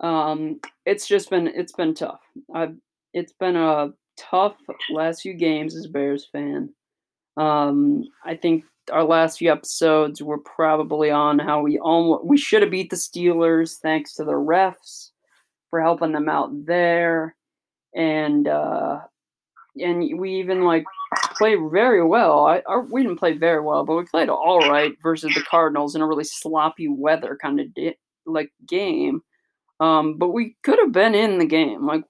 Um, 0.00 0.60
it's 0.84 1.06
just 1.06 1.30
been 1.30 1.46
it's 1.46 1.72
been 1.72 1.94
tough. 1.94 2.20
I've 2.52 2.74
it's 3.14 3.32
been 3.32 3.56
a 3.56 3.90
tough 4.18 4.56
last 4.90 5.22
few 5.22 5.32
games 5.32 5.74
as 5.74 5.86
a 5.86 5.88
Bears 5.88 6.28
fan. 6.30 6.68
Um, 7.36 8.04
I 8.24 8.36
think 8.36 8.64
our 8.92 9.04
last 9.04 9.38
few 9.38 9.50
episodes 9.50 10.20
were 10.22 10.38
probably 10.38 11.10
on 11.10 11.38
how 11.38 11.62
we 11.62 11.78
almost 11.78 12.26
we 12.26 12.36
should 12.36 12.62
have 12.62 12.70
beat 12.70 12.90
the 12.90 12.96
Steelers 12.96 13.78
thanks 13.78 14.14
to 14.14 14.24
the 14.24 14.32
refs 14.32 15.10
for 15.70 15.80
helping 15.80 16.12
them 16.12 16.28
out 16.28 16.50
there, 16.66 17.34
and 17.94 18.46
uh, 18.46 19.00
and 19.80 20.18
we 20.18 20.34
even 20.38 20.64
like 20.64 20.84
played 21.36 21.58
very 21.72 22.04
well. 22.04 22.46
I 22.46 22.62
our, 22.66 22.82
we 22.82 23.02
didn't 23.02 23.18
play 23.18 23.36
very 23.36 23.60
well, 23.60 23.84
but 23.84 23.96
we 23.96 24.04
played 24.04 24.28
all 24.28 24.60
right 24.60 24.92
versus 25.02 25.32
the 25.34 25.42
Cardinals 25.42 25.94
in 25.94 26.02
a 26.02 26.06
really 26.06 26.24
sloppy 26.24 26.88
weather 26.88 27.38
kind 27.40 27.60
of 27.60 27.72
di- 27.74 27.96
like 28.26 28.52
game. 28.66 29.22
Um, 29.80 30.18
but 30.18 30.28
we 30.28 30.56
could 30.62 30.78
have 30.78 30.92
been 30.92 31.14
in 31.14 31.38
the 31.38 31.46
game. 31.46 31.84
Like 31.86 32.04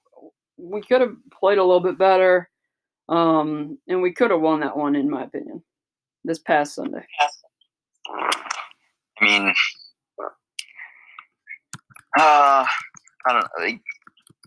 we 0.56 0.80
could 0.82 1.00
have 1.00 1.14
played 1.38 1.58
a 1.58 1.64
little 1.64 1.80
bit 1.80 1.98
better, 1.98 2.48
um, 3.08 3.78
and 3.88 4.02
we 4.02 4.12
could 4.12 4.30
have 4.30 4.40
won 4.40 4.60
that 4.60 4.76
one, 4.76 4.96
in 4.96 5.10
my 5.10 5.24
opinion, 5.24 5.62
this 6.24 6.38
past 6.38 6.74
Sunday. 6.74 7.04
I 9.20 9.24
mean, 9.24 9.54
uh, 12.18 12.64
I 13.26 13.32
don't 13.32 13.40
know. 13.40 13.64
Like, 13.64 13.80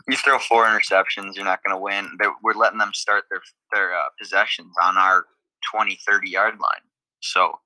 you 0.08 0.16
throw 0.16 0.40
four 0.40 0.66
interceptions, 0.66 1.36
you're 1.36 1.46
not 1.46 1.60
going 1.64 1.76
to 1.76 1.82
win. 1.82 2.10
They're, 2.20 2.34
we're 2.42 2.54
letting 2.54 2.80
them 2.80 2.94
start 2.94 3.26
their 3.30 3.42
their 3.74 3.94
uh, 3.94 4.08
possessions 4.20 4.74
on 4.82 4.98
our 4.98 5.26
20, 5.74 6.00
30 6.08 6.30
yard 6.30 6.54
line. 6.60 6.82
So 7.20 7.60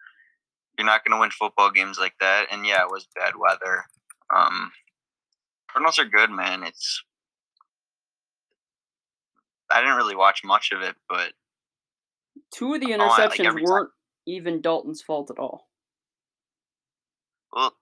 you're 0.78 0.88
not 0.88 1.06
going 1.06 1.16
to 1.16 1.22
win 1.22 1.30
football 1.32 1.70
games 1.70 2.00
like 2.00 2.14
that. 2.20 2.48
And 2.52 2.66
yeah, 2.66 2.82
it 2.82 2.90
was 2.90 3.08
bad 3.16 3.34
weather. 3.38 3.84
Um, 4.36 4.72
Cardinals 5.72 6.00
are 6.00 6.06
good, 6.06 6.32
man. 6.32 6.64
It's 6.64 7.04
I 9.74 9.82
didn't 9.82 9.98
really 9.98 10.16
watch 10.16 10.44
much 10.44 10.72
of 10.72 10.82
it, 10.82 10.96
but 11.10 11.34
two 12.54 12.74
of 12.74 12.82
the 12.82 12.88
interceptions 12.88 13.50
oh, 13.50 13.54
like 13.54 13.64
weren't 13.64 13.90
time. 13.90 14.26
even 14.26 14.62
Dalton's 14.62 15.02
fault 15.02 15.32
at 15.32 15.40
all. 15.40 15.68
Well, 17.54 17.74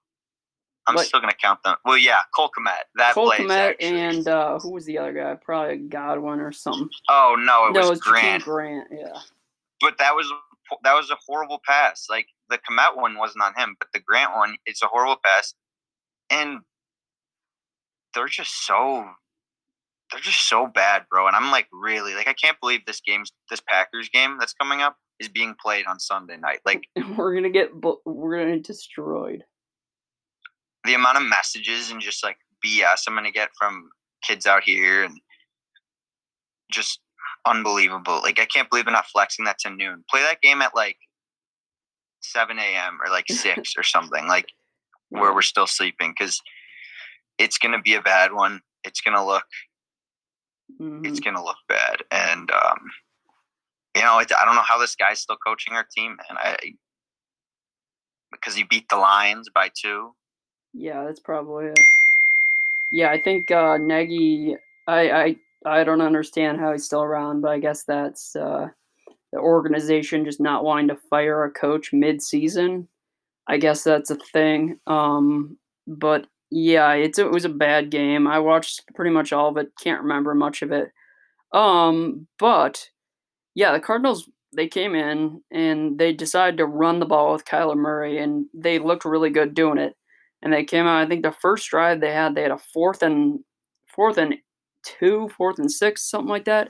I'm 0.87 0.95
but, 0.95 1.05
still 1.05 1.19
gonna 1.19 1.33
count 1.39 1.59
them. 1.63 1.75
Well, 1.85 1.97
yeah, 1.97 2.19
Cole 2.35 2.49
Kmet. 2.57 2.83
That 2.95 3.13
Cole 3.13 3.31
Kmet 3.31 3.75
and 3.79 4.27
uh, 4.27 4.59
who 4.59 4.71
was 4.71 4.85
the 4.85 4.97
other 4.97 5.13
guy? 5.13 5.35
Probably 5.35 5.77
Goodwin 5.77 6.39
or 6.39 6.51
something. 6.51 6.89
Oh 7.09 7.35
no, 7.37 7.67
it 7.67 7.73
no, 7.73 7.81
was, 7.81 7.87
it 7.87 7.91
was 7.91 7.99
Grant. 7.99 8.43
Grant, 8.43 8.87
yeah. 8.91 9.19
But 9.81 9.97
that 9.99 10.15
was 10.15 10.31
that 10.83 10.93
was 10.93 11.11
a 11.11 11.17
horrible 11.27 11.61
pass. 11.65 12.07
Like 12.09 12.27
the 12.49 12.57
Kmet 12.57 12.95
one 12.95 13.17
wasn't 13.17 13.43
on 13.43 13.53
him, 13.55 13.75
but 13.79 13.89
the 13.93 13.99
Grant 13.99 14.35
one, 14.35 14.55
it's 14.65 14.81
a 14.81 14.87
horrible 14.87 15.19
pass, 15.23 15.53
and 16.29 16.59
they're 18.13 18.27
just 18.27 18.65
so 18.65 19.05
they're 20.11 20.21
just 20.21 20.47
so 20.47 20.67
bad, 20.67 21.03
bro. 21.09 21.27
And 21.27 21.35
I'm 21.35 21.51
like, 21.51 21.67
really, 21.71 22.15
like, 22.15 22.27
I 22.27 22.33
can't 22.33 22.59
believe 22.59 22.85
this 22.85 23.01
game's 23.01 23.31
this 23.49 23.61
Packers 23.61 24.09
game 24.09 24.37
that's 24.39 24.53
coming 24.53 24.81
up 24.81 24.97
is 25.19 25.29
being 25.29 25.55
played 25.61 25.85
on 25.85 25.99
Sunday 25.99 26.37
night. 26.37 26.59
Like, 26.65 26.83
we're 27.17 27.33
gonna 27.35 27.49
get 27.49 27.71
we're 28.05 28.37
gonna 28.37 28.55
get 28.55 28.65
destroyed 28.65 29.43
the 30.85 30.93
amount 30.93 31.17
of 31.17 31.23
messages 31.23 31.91
and 31.91 32.01
just 32.01 32.23
like 32.23 32.37
BS 32.65 33.03
I'm 33.07 33.15
gonna 33.15 33.31
get 33.31 33.49
from 33.57 33.89
kids 34.23 34.45
out 34.45 34.63
here 34.63 35.03
and 35.03 35.19
just 36.71 36.99
unbelievable. 37.45 38.21
Like 38.21 38.39
I 38.39 38.45
can't 38.45 38.69
believe 38.69 38.87
I'm 38.87 38.93
not 38.93 39.07
flexing 39.07 39.45
that 39.45 39.59
to 39.59 39.69
noon. 39.69 40.03
Play 40.09 40.21
that 40.21 40.41
game 40.41 40.61
at 40.61 40.75
like 40.75 40.97
seven 42.21 42.59
AM 42.59 42.99
or 43.05 43.11
like 43.11 43.25
six 43.29 43.73
or 43.77 43.83
something, 43.83 44.27
like 44.27 44.47
where 45.09 45.33
we're 45.33 45.41
still 45.41 45.67
sleeping, 45.67 46.13
because 46.17 46.41
it's 47.37 47.57
gonna 47.57 47.81
be 47.81 47.95
a 47.95 48.01
bad 48.01 48.33
one. 48.33 48.61
It's 48.83 49.01
gonna 49.01 49.25
look 49.25 49.45
mm-hmm. 50.79 51.05
it's 51.05 51.19
gonna 51.19 51.43
look 51.43 51.57
bad. 51.67 52.03
And 52.11 52.51
um 52.51 52.79
you 53.95 54.01
know, 54.03 54.19
it, 54.19 54.31
I 54.39 54.45
don't 54.45 54.55
know 54.55 54.61
how 54.61 54.77
this 54.77 54.95
guy's 54.95 55.19
still 55.19 55.37
coaching 55.37 55.73
our 55.73 55.85
team, 55.95 56.17
and 56.29 56.37
I 56.37 56.55
because 58.31 58.55
he 58.55 58.63
beat 58.63 58.87
the 58.89 58.97
Lions 58.97 59.49
by 59.53 59.69
two. 59.73 60.11
Yeah, 60.73 61.03
that's 61.03 61.19
probably 61.19 61.67
it. 61.67 61.79
Yeah, 62.91 63.09
I 63.09 63.21
think 63.21 63.51
uh, 63.51 63.77
Nagy. 63.77 64.55
I, 64.87 65.11
I 65.11 65.35
I 65.65 65.83
don't 65.83 66.01
understand 66.01 66.59
how 66.59 66.71
he's 66.71 66.85
still 66.85 67.01
around, 67.01 67.41
but 67.41 67.51
I 67.51 67.59
guess 67.59 67.83
that's 67.83 68.35
uh, 68.35 68.67
the 69.33 69.39
organization 69.39 70.25
just 70.25 70.39
not 70.39 70.63
wanting 70.63 70.89
to 70.89 70.97
fire 71.09 71.43
a 71.43 71.51
coach 71.51 71.91
mid-season. 71.91 72.87
I 73.47 73.57
guess 73.57 73.83
that's 73.83 74.11
a 74.11 74.17
thing. 74.31 74.79
Um, 74.87 75.57
but 75.87 76.27
yeah, 76.51 76.93
it's 76.93 77.19
it 77.19 77.31
was 77.31 77.45
a 77.45 77.49
bad 77.49 77.91
game. 77.91 78.27
I 78.27 78.39
watched 78.39 78.83
pretty 78.95 79.11
much 79.11 79.33
all 79.33 79.49
of 79.49 79.57
it. 79.57 79.71
Can't 79.81 80.01
remember 80.01 80.33
much 80.35 80.61
of 80.61 80.71
it. 80.71 80.91
Um, 81.53 82.27
but 82.39 82.89
yeah, 83.55 83.71
the 83.71 83.79
Cardinals 83.79 84.29
they 84.55 84.67
came 84.67 84.95
in 84.95 85.41
and 85.51 85.99
they 85.99 86.11
decided 86.13 86.57
to 86.57 86.65
run 86.65 86.99
the 86.99 87.05
ball 87.05 87.33
with 87.33 87.45
Kyler 87.45 87.77
Murray, 87.77 88.19
and 88.19 88.45
they 88.53 88.79
looked 88.79 89.05
really 89.05 89.29
good 89.29 89.53
doing 89.53 89.77
it 89.77 89.95
and 90.41 90.53
they 90.53 90.63
came 90.63 90.85
out. 90.87 91.01
I 91.01 91.05
think 91.05 91.23
the 91.23 91.31
first 91.31 91.69
drive 91.69 91.99
they 92.01 92.13
had, 92.13 92.35
they 92.35 92.41
had 92.43 92.51
a 92.51 92.57
fourth 92.57 93.01
and 93.01 93.39
fourth 93.87 94.17
and 94.17 94.35
two, 94.83 95.29
fourth 95.37 95.59
and 95.59 95.71
six, 95.71 96.09
something 96.09 96.29
like 96.29 96.45
that. 96.45 96.69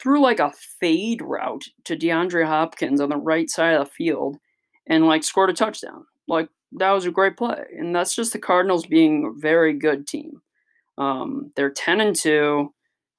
Threw 0.00 0.20
like 0.20 0.40
a 0.40 0.52
fade 0.80 1.22
route 1.22 1.64
to 1.84 1.96
DeAndre 1.96 2.46
Hopkins 2.46 3.00
on 3.00 3.08
the 3.08 3.16
right 3.16 3.48
side 3.48 3.74
of 3.74 3.86
the 3.86 3.92
field, 3.92 4.36
and 4.86 5.06
like 5.06 5.24
scored 5.24 5.50
a 5.50 5.52
touchdown. 5.52 6.04
Like 6.28 6.48
that 6.78 6.90
was 6.92 7.06
a 7.06 7.10
great 7.10 7.36
play, 7.36 7.64
and 7.78 7.94
that's 7.94 8.14
just 8.14 8.32
the 8.32 8.38
Cardinals 8.38 8.86
being 8.86 9.24
a 9.24 9.40
very 9.40 9.72
good 9.72 10.06
team. 10.06 10.42
Um, 10.98 11.52
they're 11.56 11.70
ten 11.70 12.00
and 12.00 12.16
two. 12.16 12.72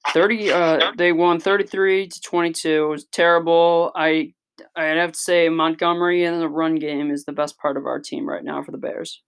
30 0.08 0.52
uh, 0.52 0.92
they 0.98 1.12
won 1.12 1.40
33 1.40 2.08
to 2.08 2.20
22 2.20 2.68
it 2.68 2.86
was 2.86 3.06
terrible 3.06 3.90
i 3.94 4.30
i'd 4.76 4.98
have 4.98 5.12
to 5.12 5.18
say 5.18 5.48
montgomery 5.48 6.24
in 6.24 6.40
the 6.40 6.46
run 6.46 6.74
game 6.74 7.10
is 7.10 7.24
the 7.24 7.32
best 7.32 7.58
part 7.58 7.78
of 7.78 7.86
our 7.86 7.98
team 7.98 8.28
right 8.28 8.44
now 8.44 8.62
for 8.62 8.70
the 8.70 8.76
bears 8.76 9.22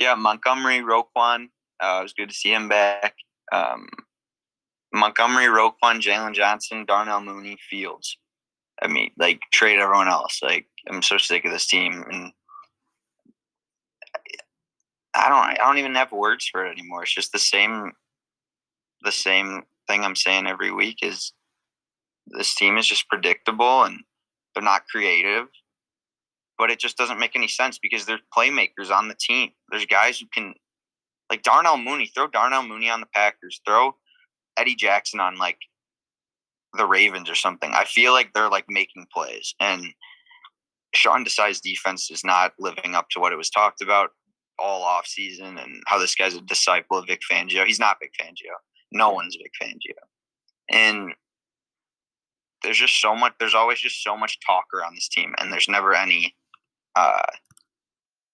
yeah, 0.00 0.14
Montgomery, 0.14 0.78
Roquan. 0.78 1.50
Uh, 1.78 1.98
it 2.00 2.02
was 2.04 2.14
good 2.14 2.30
to 2.30 2.34
see 2.34 2.54
him 2.54 2.68
back. 2.68 3.16
Um, 3.52 3.86
Montgomery, 4.94 5.44
Roquan, 5.44 6.00
Jaylon 6.00 6.34
Johnson, 6.34 6.86
Darnell 6.86 7.20
Mooney, 7.20 7.58
Fields. 7.68 8.16
I 8.82 8.88
mean, 8.88 9.10
like 9.18 9.40
trade 9.52 9.78
everyone 9.78 10.08
else. 10.08 10.40
Like 10.42 10.66
I'm 10.88 11.02
so 11.02 11.18
sick 11.18 11.44
of 11.44 11.52
this 11.52 11.66
team, 11.66 12.04
and 12.10 12.32
I 15.14 15.28
don't. 15.28 15.38
I 15.38 15.54
don't 15.54 15.78
even 15.78 15.94
have 15.94 16.12
words 16.12 16.48
for 16.48 16.66
it 16.66 16.72
anymore. 16.72 17.02
It's 17.02 17.14
just 17.14 17.32
the 17.32 17.38
same. 17.38 17.92
The 19.02 19.12
same 19.12 19.62
thing 19.88 20.02
I'm 20.02 20.16
saying 20.16 20.46
every 20.46 20.70
week 20.70 20.98
is 21.02 21.32
this 22.26 22.54
team 22.54 22.76
is 22.76 22.86
just 22.86 23.08
predictable 23.08 23.84
and 23.84 24.00
they're 24.54 24.62
not 24.62 24.86
creative 24.86 25.46
but 26.60 26.70
it 26.70 26.78
just 26.78 26.98
doesn't 26.98 27.18
make 27.18 27.34
any 27.34 27.48
sense 27.48 27.78
because 27.78 28.04
there's 28.04 28.20
playmakers 28.36 28.90
on 28.90 29.08
the 29.08 29.16
team. 29.18 29.48
There's 29.70 29.86
guys 29.86 30.20
who 30.20 30.26
can, 30.26 30.52
like 31.30 31.42
Darnell 31.42 31.78
Mooney, 31.78 32.12
throw 32.14 32.26
Darnell 32.26 32.62
Mooney 32.62 32.90
on 32.90 33.00
the 33.00 33.06
Packers, 33.14 33.62
throw 33.66 33.96
Eddie 34.58 34.74
Jackson 34.74 35.20
on 35.20 35.38
like 35.38 35.56
the 36.76 36.86
Ravens 36.86 37.30
or 37.30 37.34
something. 37.34 37.70
I 37.74 37.84
feel 37.84 38.12
like 38.12 38.32
they're 38.32 38.50
like 38.50 38.66
making 38.68 39.06
plays, 39.12 39.54
and 39.60 39.86
Sean 40.94 41.24
Desai's 41.24 41.60
defense 41.60 42.10
is 42.10 42.24
not 42.24 42.52
living 42.58 42.94
up 42.94 43.08
to 43.10 43.20
what 43.20 43.32
it 43.32 43.36
was 43.36 43.50
talked 43.50 43.82
about 43.82 44.10
all 44.58 44.82
off 44.82 45.06
season 45.06 45.58
and 45.58 45.82
how 45.86 45.98
this 45.98 46.14
guy's 46.14 46.34
a 46.34 46.40
disciple 46.42 46.98
of 46.98 47.06
Vic 47.06 47.20
Fangio. 47.30 47.64
He's 47.64 47.80
not 47.80 47.96
Vic 48.00 48.12
Fangio. 48.20 48.52
No 48.92 49.10
one's 49.10 49.36
Vic 49.36 49.52
Fangio. 49.60 49.96
And 50.70 51.12
there's 52.62 52.78
just 52.78 53.00
so 53.00 53.16
much 53.16 53.32
there's 53.40 53.54
always 53.54 53.80
just 53.80 54.02
so 54.02 54.16
much 54.16 54.38
talk 54.44 54.64
around 54.74 54.94
this 54.94 55.08
team 55.08 55.34
and 55.38 55.50
there's 55.50 55.68
never 55.68 55.94
any 55.94 56.36
uh, 56.94 57.22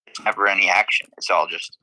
it's 0.06 0.20
never 0.24 0.48
any 0.48 0.68
action. 0.68 1.08
It's 1.16 1.30
all 1.30 1.46
just 1.46 1.78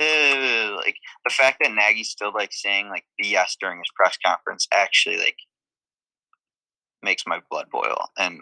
uh, 0.00 0.76
like 0.76 0.96
the 1.24 1.30
fact 1.30 1.58
that 1.62 1.72
Nagy's 1.72 2.10
still 2.10 2.32
like 2.32 2.52
saying 2.52 2.88
like 2.88 3.04
BS 3.22 3.56
during 3.60 3.78
his 3.78 3.90
press 3.96 4.16
conference 4.24 4.68
actually 4.72 5.16
like 5.16 5.36
makes 7.02 7.24
my 7.26 7.40
blood 7.50 7.66
boil, 7.70 7.96
and 8.18 8.40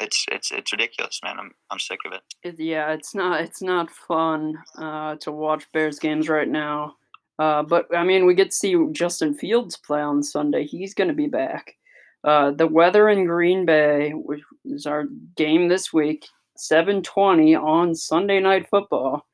it's 0.00 0.24
it's 0.30 0.50
it's 0.52 0.72
ridiculous, 0.72 1.20
man. 1.24 1.38
I'm 1.38 1.52
I'm 1.70 1.78
sick 1.78 2.00
of 2.06 2.12
it. 2.12 2.58
yeah, 2.58 2.92
it's 2.92 3.14
not 3.14 3.40
it's 3.40 3.62
not 3.62 3.90
fun 3.90 4.56
uh, 4.78 5.16
to 5.16 5.32
watch 5.32 5.70
Bears 5.72 5.98
games 5.98 6.28
right 6.28 6.48
now. 6.48 6.96
Uh, 7.38 7.62
but 7.62 7.86
I 7.94 8.04
mean, 8.04 8.26
we 8.26 8.34
get 8.34 8.50
to 8.50 8.56
see 8.56 8.76
Justin 8.92 9.34
Fields 9.34 9.76
play 9.76 10.00
on 10.00 10.22
Sunday. 10.22 10.64
He's 10.66 10.94
going 10.94 11.08
to 11.08 11.14
be 11.14 11.26
back. 11.26 11.74
Uh, 12.22 12.52
the 12.52 12.66
weather 12.66 13.08
in 13.08 13.26
Green 13.26 13.66
Bay, 13.66 14.12
which 14.12 14.40
is 14.64 14.86
our 14.86 15.06
game 15.36 15.68
this 15.68 15.92
week, 15.92 16.26
7:20 16.56 17.60
on 17.60 17.94
Sunday 17.94 18.40
Night 18.40 18.68
Football. 18.68 19.26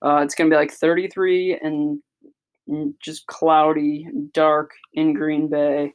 Uh, 0.00 0.20
it's 0.24 0.34
gonna 0.34 0.50
be 0.50 0.56
like 0.56 0.70
33 0.70 1.58
and 1.60 2.00
just 3.00 3.26
cloudy, 3.26 4.06
dark 4.32 4.72
in 4.92 5.14
Green 5.14 5.48
Bay 5.48 5.94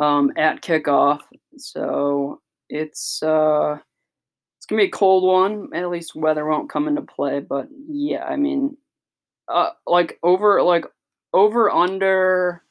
um, 0.00 0.32
at 0.36 0.62
kickoff. 0.62 1.20
So 1.56 2.40
it's 2.68 3.22
uh, 3.22 3.78
it's 4.58 4.66
gonna 4.66 4.82
be 4.82 4.88
a 4.88 4.90
cold 4.90 5.24
one. 5.24 5.68
At 5.74 5.90
least 5.90 6.16
weather 6.16 6.46
won't 6.46 6.70
come 6.70 6.88
into 6.88 7.02
play. 7.02 7.40
But 7.40 7.68
yeah, 7.88 8.24
I 8.24 8.36
mean, 8.36 8.76
uh, 9.48 9.70
like 9.86 10.18
over 10.22 10.62
like 10.62 10.86
over 11.32 11.70
under 11.70 12.62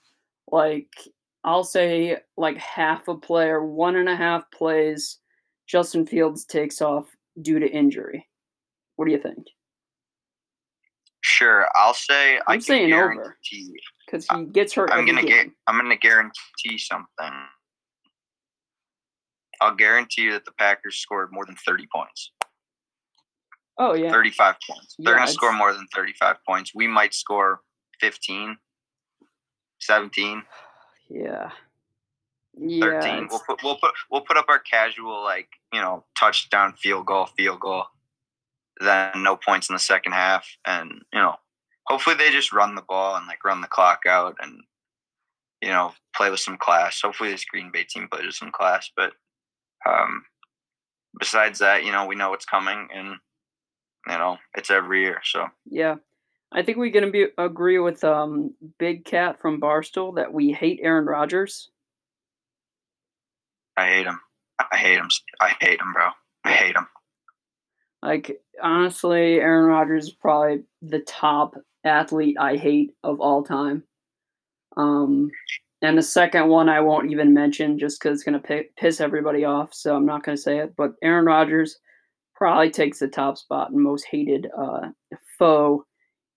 like 0.52 0.90
I'll 1.44 1.64
say 1.64 2.18
like 2.38 2.58
half 2.58 3.08
a 3.08 3.16
player, 3.16 3.64
one 3.64 3.96
and 3.96 4.10
a 4.10 4.16
half 4.16 4.50
plays, 4.52 5.20
Justin 5.68 6.06
Fields 6.06 6.46
takes 6.46 6.82
off 6.82 7.06
due 7.42 7.60
to 7.60 7.70
injury. 7.70 8.28
What 8.96 9.06
do 9.06 9.12
you 9.12 9.20
think? 9.20 9.48
Sure, 11.40 11.70
I'll 11.74 11.94
say 11.94 12.36
I'm 12.36 12.58
I 12.58 12.60
saying 12.60 12.92
over. 12.92 13.38
Because 14.06 14.28
he 14.28 14.46
gets 14.52 14.74
hurt. 14.74 14.92
I'm 14.92 15.06
gonna 15.06 15.22
game. 15.22 15.30
get. 15.30 15.48
I'm 15.68 15.78
gonna 15.78 15.96
guarantee 15.96 16.78
something. 16.78 17.32
I'll 19.62 19.74
guarantee 19.76 20.24
you 20.24 20.34
that 20.34 20.44
the 20.44 20.52
Packers 20.60 20.98
scored 20.98 21.30
more 21.32 21.46
than 21.46 21.56
30 21.66 21.88
points. 21.96 22.34
Oh 23.78 23.94
yeah. 23.94 24.12
35 24.12 24.56
points. 24.70 24.96
They're 25.00 25.16
Yeah, 25.18 25.26
to 25.26 25.32
score 25.32 25.54
more 25.54 25.72
than 25.72 25.88
35 25.96 26.36
points. 26.46 26.72
We 26.76 26.88
might 26.88 27.14
score 27.14 27.62
15, 28.02 28.58
17, 29.80 30.44
Yeah. 31.10 31.52
13. 32.58 32.80
Yeah. 32.82 33.28
we'll 33.30 33.40
put 33.48 33.64
we'll 33.64 33.78
put 33.78 33.92
we'll 34.12 34.22
put 34.22 34.36
up 34.36 34.48
our 34.50 34.60
casual 34.60 35.24
like, 35.24 35.48
you 35.72 35.80
know, 35.80 36.04
touchdown, 36.20 36.74
field 36.74 37.06
goal, 37.06 37.28
field 37.38 37.62
goal. 37.62 37.86
Then 38.80 39.24
no 39.24 39.36
points 39.36 39.70
in 39.70 39.74
the 39.74 39.80
second 39.80 40.14
half 40.14 40.48
and, 40.66 41.02
you 41.14 41.20
know, 41.20 41.36
hopefully 41.88 42.16
they 42.16 42.32
just 42.32 42.54
run 42.54 42.76
the 42.76 42.82
ball 42.82 43.16
and 43.16 43.28
like 43.28 43.44
run 43.44 43.62
the 43.62 43.68
clock 43.68 44.02
out 44.08 44.36
and 44.42 44.62
you 45.62 45.70
know, 45.70 45.92
play 46.16 46.30
with 46.30 46.40
some 46.40 46.58
class. 46.58 47.02
Hopefully 47.02 47.32
this 47.32 47.44
Green 47.44 47.70
Bay 47.72 47.84
team 47.84 48.08
plays 48.10 48.26
with 48.26 48.36
some 48.36 48.52
class, 48.52 48.90
but 48.96 49.14
um 49.86 50.24
besides 51.20 51.60
that, 51.60 51.84
you 51.84 51.92
know, 51.92 52.06
we 52.06 52.16
know 52.16 52.30
what's 52.30 52.46
coming 52.46 52.88
and 52.94 53.16
you 54.08 54.18
know, 54.18 54.38
it's 54.56 54.72
every 54.72 55.02
year. 55.02 55.20
So 55.24 55.48
Yeah. 55.66 55.96
I 56.52 56.64
think 56.64 56.78
we 56.78 56.90
gonna 56.90 57.12
be 57.12 57.28
agree 57.38 57.80
with 57.80 58.04
um 58.04 58.54
Big 58.78 59.06
Cat 59.06 59.40
from 59.40 59.60
Barstool 59.60 60.16
that 60.16 60.34
we 60.34 60.52
hate 60.52 60.80
Aaron 60.82 61.06
Rodgers. 61.06 61.70
I 63.78 63.88
hate 63.88 64.08
him. 64.08 64.20
I 64.72 64.78
hate 64.78 64.98
him. 64.98 65.10
I 65.40 65.56
hate 65.62 65.80
him, 65.80 65.94
bro. 65.94 66.10
I 66.44 66.52
hate 66.52 66.76
him. 66.76 66.88
Like 68.02 68.42
honestly, 68.62 69.40
Aaron 69.40 69.66
Rodgers 69.66 70.06
is 70.06 70.14
probably 70.14 70.64
the 70.82 71.00
top 71.00 71.56
athlete 71.84 72.38
I 72.40 72.56
hate 72.56 72.92
of 73.04 73.20
all 73.20 73.44
time. 73.44 73.84
Um, 74.78 75.30
and 75.82 75.98
the 75.98 76.04
second 76.04 76.48
one 76.48 76.70
I 76.70 76.82
won't 76.82 77.12
even 77.12 77.34
mention 77.34 77.80
just 77.80 78.00
because 78.00 78.18
it's 78.18 78.24
gonna 78.24 78.40
pi- 78.40 78.70
piss 78.78 79.02
everybody 79.02 79.46
off, 79.46 79.74
so 79.74 79.96
I'm 79.96 80.06
not 80.06 80.24
gonna 80.24 80.38
say 80.38 80.60
it. 80.60 80.74
But 80.76 80.94
Aaron 81.04 81.26
Rodgers 81.26 81.78
probably 82.36 82.70
takes 82.72 83.00
the 83.00 83.08
top 83.08 83.38
spot 83.38 83.72
in 83.72 83.80
most 83.82 84.06
hated 84.06 84.48
uh, 84.58 84.90
foe 85.38 85.86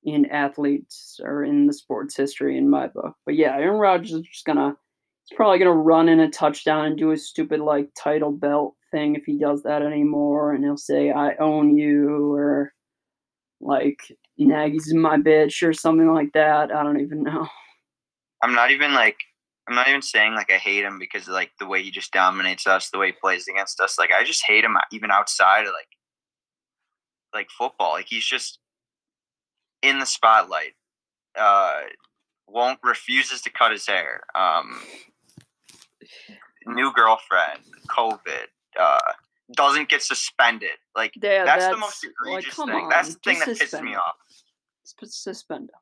in 0.04 0.26
athletes 0.26 1.20
or 1.22 1.44
in 1.44 1.66
the 1.66 1.72
sports 1.72 2.16
history 2.16 2.58
in 2.58 2.68
my 2.68 2.88
book. 2.88 3.14
But 3.24 3.36
yeah, 3.36 3.56
Aaron 3.56 3.78
Rodgers 3.78 4.12
is 4.12 4.22
just 4.22 4.44
gonna 4.44 4.76
he's 5.24 5.36
probably 5.36 5.58
gonna 5.58 5.72
run 5.72 6.08
in 6.08 6.20
a 6.20 6.30
touchdown 6.30 6.86
and 6.86 6.96
do 6.96 7.12
a 7.12 7.16
stupid 7.16 7.60
like 7.60 7.88
title 7.96 8.32
belt 8.32 8.74
thing 8.92 9.16
if 9.16 9.24
he 9.24 9.38
does 9.38 9.62
that 9.64 9.82
anymore, 9.82 10.52
and 10.52 10.62
he'll 10.62 10.76
say 10.76 11.10
"I 11.10 11.34
own 11.36 11.76
you" 11.76 12.32
or 12.32 12.72
like 13.60 14.00
"Nagy's 14.38 14.94
my 14.94 15.16
bitch" 15.16 15.66
or 15.66 15.72
something 15.72 16.12
like 16.12 16.32
that. 16.34 16.72
I 16.72 16.82
don't 16.82 17.00
even 17.00 17.22
know. 17.22 17.48
I'm 18.42 18.54
not 18.54 18.70
even 18.70 18.92
like 18.94 19.16
I'm 19.68 19.74
not 19.74 19.88
even 19.88 20.02
saying 20.02 20.34
like 20.34 20.50
I 20.52 20.56
hate 20.56 20.84
him 20.84 20.98
because 20.98 21.28
like 21.28 21.52
the 21.58 21.66
way 21.66 21.82
he 21.82 21.90
just 21.90 22.12
dominates 22.12 22.66
us, 22.66 22.90
the 22.90 22.98
way 22.98 23.06
he 23.06 23.12
plays 23.12 23.46
against 23.48 23.80
us. 23.80 23.98
Like 23.98 24.10
I 24.12 24.24
just 24.24 24.44
hate 24.46 24.64
him 24.64 24.76
even 24.90 25.10
outside 25.10 25.62
of 25.62 25.72
like 25.72 25.88
like 27.32 27.48
football. 27.50 27.92
Like 27.92 28.06
he's 28.08 28.24
just 28.26 28.58
in 29.82 29.98
the 29.98 30.06
spotlight. 30.06 30.72
Uh 31.38 31.82
won't 32.48 32.80
refuses 32.82 33.40
to 33.42 33.50
cut 33.50 33.72
his 33.72 33.86
hair. 33.86 34.22
Um 34.34 34.80
new 36.66 36.92
girlfriend, 36.92 37.60
COVID, 37.88 38.46
uh 38.80 38.98
doesn't 39.54 39.88
get 39.88 40.02
suspended. 40.02 40.70
Like 40.96 41.12
Yeah, 41.20 41.44
that's, 41.44 41.64
that's 41.64 41.74
the 41.74 41.80
most 41.80 42.04
egregious 42.04 42.54
come 42.54 42.68
thing. 42.70 42.84
on, 42.84 42.88
That's 42.88 43.14
the 43.14 43.20
thing 43.24 43.34
just 43.36 43.46
that 43.46 43.52
pisses 43.56 43.58
suspend 43.70 43.84
me 43.86 43.94
off. 43.96 44.14
Suspend 44.84 45.64
him. 45.64 45.76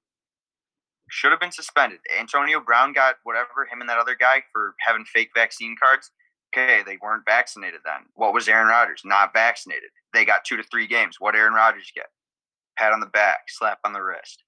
should 1.09 1.31
have 1.31 1.41
been 1.41 1.53
suspended. 1.53 1.99
Antonio 2.19 2.61
Brown 2.61 2.93
got 2.93 3.17
whatever 3.25 3.67
him 3.71 3.81
and 3.81 3.89
that 3.89 3.99
other 3.99 4.17
guy 4.19 4.43
for 4.53 4.75
having 4.87 5.05
fake 5.05 5.31
vaccine 5.37 5.77
cards. 5.81 6.11
Okay, 6.53 6.83
they 6.85 6.99
weren't 7.01 7.23
vaccinated 7.27 7.81
then. 7.85 8.07
What 8.15 8.35
was 8.35 8.49
Aaron 8.49 8.67
Rodgers? 8.67 9.03
Not 9.05 9.33
vaccinated. 9.33 9.91
They 10.13 10.25
got 10.25 10.45
two 10.45 10.57
to 10.57 10.65
three 10.65 10.89
games. 10.89 11.17
What 11.21 11.37
Aaron 11.37 11.53
Rodgers 11.55 11.93
get? 11.95 12.07
Pat 12.77 12.93
on 12.93 12.99
the 12.99 13.07
back, 13.07 13.41
slap 13.49 13.79
on 13.85 13.93
the 13.93 14.03
wrist. 14.03 14.43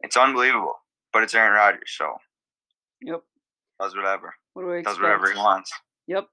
It's 0.00 0.16
unbelievable, 0.16 0.74
but 1.12 1.24
it's 1.24 1.34
Aaron 1.34 1.54
Rodgers, 1.54 1.90
so 1.96 2.14
Yep. 3.02 3.22
does 3.80 3.96
whatever. 3.96 4.34
What 4.52 4.62
do 4.62 4.68
we 4.68 4.74
Does 4.82 4.92
expect? 4.94 5.02
whatever 5.02 5.32
he 5.32 5.38
wants. 5.38 5.72
Yep. 6.06 6.28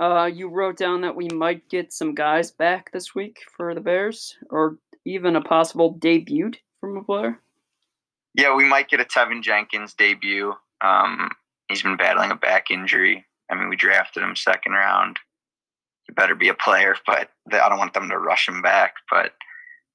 Uh, 0.00 0.24
you 0.24 0.48
wrote 0.48 0.78
down 0.78 1.02
that 1.02 1.14
we 1.14 1.28
might 1.28 1.68
get 1.68 1.92
some 1.92 2.14
guys 2.14 2.50
back 2.50 2.90
this 2.90 3.14
week 3.14 3.40
for 3.54 3.74
the 3.74 3.82
Bears, 3.82 4.34
or 4.48 4.78
even 5.04 5.36
a 5.36 5.42
possible 5.42 5.92
debut 5.92 6.52
from 6.80 6.96
a 6.96 7.04
player. 7.04 7.38
Yeah, 8.34 8.54
we 8.54 8.64
might 8.64 8.88
get 8.88 9.00
a 9.00 9.04
Teven 9.04 9.42
Jenkins 9.42 9.92
debut. 9.92 10.54
Um, 10.80 11.30
he's 11.68 11.82
been 11.82 11.98
battling 11.98 12.30
a 12.30 12.36
back 12.36 12.70
injury. 12.70 13.26
I 13.50 13.56
mean, 13.56 13.68
we 13.68 13.76
drafted 13.76 14.22
him 14.22 14.36
second 14.36 14.72
round. 14.72 15.18
He 16.04 16.14
better 16.14 16.34
be 16.34 16.48
a 16.48 16.54
player, 16.54 16.96
but 17.06 17.28
I 17.52 17.68
don't 17.68 17.78
want 17.78 17.92
them 17.92 18.08
to 18.08 18.18
rush 18.18 18.48
him 18.48 18.62
back. 18.62 18.94
But 19.10 19.32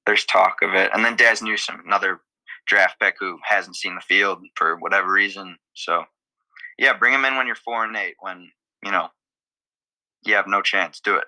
there's 0.04 0.24
talk 0.24 0.58
of 0.62 0.74
it. 0.74 0.90
And 0.94 1.04
then 1.04 1.16
Dazz 1.16 1.42
Newsome, 1.42 1.82
another 1.84 2.20
draft 2.68 3.00
pick 3.00 3.16
who 3.18 3.38
hasn't 3.42 3.76
seen 3.76 3.96
the 3.96 4.00
field 4.02 4.38
for 4.54 4.76
whatever 4.76 5.10
reason. 5.10 5.56
So, 5.74 6.04
yeah, 6.78 6.96
bring 6.96 7.12
him 7.12 7.24
in 7.24 7.36
when 7.36 7.46
you're 7.46 7.56
four 7.56 7.84
and 7.84 7.96
eight. 7.96 8.14
When 8.20 8.50
you 8.84 8.92
know 8.92 9.08
you 10.26 10.34
have 10.34 10.46
no 10.46 10.62
chance, 10.62 11.00
do 11.00 11.16
it. 11.16 11.24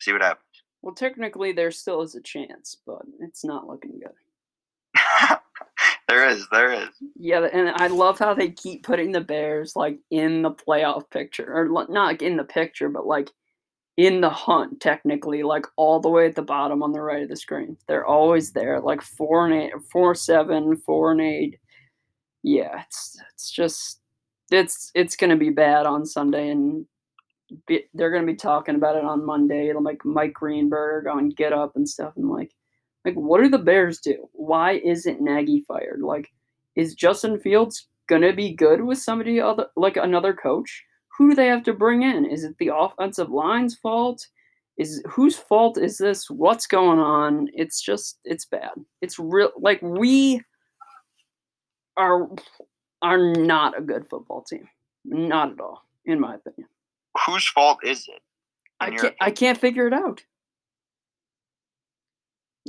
See 0.00 0.12
what 0.12 0.22
happens. 0.22 0.44
Well, 0.82 0.94
technically, 0.94 1.52
there 1.52 1.70
still 1.70 2.02
is 2.02 2.14
a 2.16 2.20
chance, 2.20 2.76
but 2.84 3.02
it's 3.20 3.44
not 3.44 3.68
looking 3.68 4.00
good. 4.00 5.38
there 6.08 6.28
is, 6.28 6.46
there 6.50 6.72
is. 6.72 6.88
Yeah, 7.16 7.48
and 7.52 7.70
I 7.76 7.86
love 7.86 8.18
how 8.18 8.34
they 8.34 8.50
keep 8.50 8.82
putting 8.82 9.12
the 9.12 9.20
Bears 9.20 9.76
like 9.76 9.98
in 10.10 10.42
the 10.42 10.50
playoff 10.50 11.08
picture, 11.10 11.46
or 11.54 11.86
not 11.88 12.20
in 12.20 12.36
the 12.36 12.44
picture, 12.44 12.88
but 12.88 13.06
like 13.06 13.30
in 13.96 14.20
the 14.20 14.30
hunt. 14.30 14.80
Technically, 14.80 15.44
like 15.44 15.66
all 15.76 16.00
the 16.00 16.08
way 16.08 16.26
at 16.26 16.34
the 16.34 16.42
bottom 16.42 16.82
on 16.82 16.92
the 16.92 17.00
right 17.00 17.22
of 17.22 17.28
the 17.28 17.36
screen. 17.36 17.76
They're 17.86 18.06
always 18.06 18.50
there, 18.50 18.80
like 18.80 19.02
four 19.02 19.46
and 19.46 19.54
eight, 19.54 19.72
four 19.92 20.16
seven, 20.16 20.76
four 20.76 21.12
and 21.12 21.20
eight. 21.20 21.60
Yeah, 22.42 22.82
it's 22.82 23.16
it's 23.32 23.50
just 23.52 24.00
it's 24.50 24.90
it's 24.96 25.14
gonna 25.14 25.36
be 25.36 25.50
bad 25.50 25.86
on 25.86 26.04
Sunday, 26.06 26.48
and 26.48 26.86
be, 27.66 27.84
they're 27.94 28.10
gonna 28.10 28.26
be 28.26 28.34
talking 28.36 28.74
about 28.74 28.96
it 28.96 29.04
on 29.04 29.26
Monday. 29.26 29.68
It'll 29.68 29.82
make 29.82 30.04
Mike 30.04 30.34
Greenberg 30.34 31.06
and 31.06 31.34
get 31.36 31.52
up 31.52 31.76
and 31.76 31.88
stuff, 31.88 32.14
and 32.16 32.30
like. 32.30 32.52
Like, 33.04 33.14
what 33.14 33.42
do 33.42 33.48
the 33.48 33.58
Bears 33.58 33.98
do? 33.98 34.28
Why 34.32 34.74
isn't 34.74 35.20
Nagy 35.20 35.64
fired? 35.66 36.02
Like, 36.02 36.32
is 36.76 36.94
Justin 36.94 37.38
Fields 37.40 37.88
gonna 38.06 38.32
be 38.32 38.52
good 38.54 38.84
with 38.84 38.98
somebody 38.98 39.40
other 39.40 39.66
like 39.76 39.96
another 39.96 40.32
coach? 40.32 40.84
Who 41.18 41.30
do 41.30 41.34
they 41.36 41.46
have 41.46 41.62
to 41.64 41.72
bring 41.72 42.02
in? 42.02 42.24
Is 42.24 42.44
it 42.44 42.56
the 42.58 42.70
offensive 42.74 43.30
line's 43.30 43.74
fault? 43.74 44.26
Is 44.78 45.02
whose 45.08 45.36
fault 45.36 45.78
is 45.78 45.98
this? 45.98 46.30
What's 46.30 46.66
going 46.66 46.98
on? 46.98 47.48
It's 47.54 47.82
just 47.82 48.18
it's 48.24 48.46
bad. 48.46 48.72
It's 49.00 49.18
real 49.18 49.50
like 49.58 49.82
we 49.82 50.42
are 51.96 52.28
are 53.02 53.32
not 53.32 53.76
a 53.76 53.82
good 53.82 54.08
football 54.08 54.42
team. 54.42 54.68
Not 55.04 55.52
at 55.52 55.60
all, 55.60 55.82
in 56.06 56.20
my 56.20 56.36
opinion. 56.36 56.68
Whose 57.26 57.46
fault 57.48 57.78
is 57.84 58.06
it? 58.08 58.20
I 58.80 58.90
can't 58.90 59.14
I 59.20 59.30
can't 59.30 59.58
figure 59.58 59.86
it 59.86 59.92
out. 59.92 60.22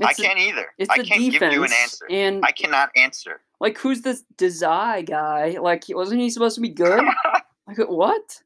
I 0.02 0.10
It's 0.10 0.18
the- 0.18 0.24
can't 0.24 0.40
either. 0.40 0.66
It's 0.78 0.90
I 0.90 0.98
can't 0.98 1.08
defense 1.32 1.40
give 1.40 1.54
you 1.54 1.64
an 1.64 1.72
answer. 1.82 2.06
and 2.10 2.44
I 2.46 2.52
cannot 2.52 2.90
answer. 2.96 3.42
Like, 3.60 3.78
who's 3.78 4.02
this 4.02 4.24
Desai 4.38 5.06
guy? 5.08 5.58
Like, 5.62 5.84
wasn't 5.90 6.20
he 6.22 6.30
supposed 6.30 6.56
to 6.56 6.62
be 6.62 6.70
good? 6.70 7.04
like, 7.68 7.78
what? 7.88 8.42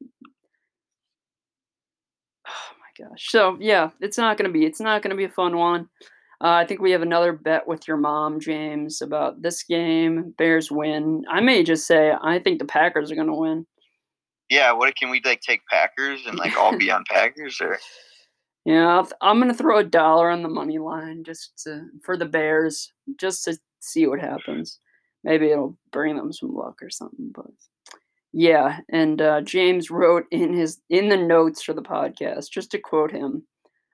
Oh 2.47 2.51
my 2.79 3.05
gosh. 3.07 3.29
So 3.29 3.57
yeah, 3.59 3.89
it's 3.99 4.17
not 4.17 4.37
gonna 4.37 4.51
be. 4.51 4.65
It's 4.65 4.79
not 4.79 5.01
gonna 5.01 5.15
be 5.15 5.23
a 5.25 5.29
fun 5.29 5.57
one. 5.57 5.89
Uh, 6.39 6.49
I 6.49 6.65
think 6.65 6.81
we 6.81 6.91
have 6.91 7.01
another 7.01 7.33
bet 7.33 7.67
with 7.67 7.87
your 7.87 7.97
mom, 7.97 8.39
James, 8.39 9.01
about 9.01 9.41
this 9.41 9.63
game. 9.63 10.35
Bears 10.37 10.71
win. 10.71 11.25
I 11.29 11.41
may 11.41 11.63
just 11.63 11.87
say 11.87 12.13
I 12.21 12.39
think 12.39 12.59
the 12.59 12.65
Packers 12.65 13.11
are 13.11 13.15
gonna 13.15 13.35
win. 13.35 13.65
Yeah, 14.49 14.71
what 14.71 14.95
can 14.95 15.09
we 15.09 15.21
like 15.25 15.41
take 15.41 15.61
Packers 15.69 16.25
and 16.25 16.37
like 16.37 16.55
all 16.57 16.77
be 16.77 16.91
on 16.91 17.03
Packers 17.09 17.59
or 17.61 17.79
Yeah, 18.65 19.03
I'm 19.21 19.39
gonna 19.39 19.53
throw 19.53 19.79
a 19.79 19.83
dollar 19.83 20.29
on 20.29 20.43
the 20.43 20.49
money 20.49 20.77
line 20.77 21.23
just 21.23 21.57
to, 21.63 21.87
for 22.03 22.17
the 22.17 22.25
Bears, 22.25 22.91
just 23.19 23.43
to 23.45 23.57
see 23.79 24.07
what 24.07 24.19
happens. 24.19 24.79
Maybe 25.23 25.49
it'll 25.51 25.77
bring 25.91 26.15
them 26.15 26.31
some 26.31 26.53
luck 26.53 26.81
or 26.81 26.89
something. 26.89 27.31
But 27.33 27.47
yeah, 28.33 28.79
and 28.91 29.21
uh, 29.21 29.41
James 29.41 29.89
wrote 29.91 30.25
in 30.31 30.53
his 30.53 30.79
in 30.89 31.09
the 31.09 31.17
notes 31.17 31.61
for 31.61 31.73
the 31.73 31.81
podcast, 31.81 32.51
just 32.51 32.71
to 32.71 32.77
quote 32.77 33.11
him, 33.11 33.43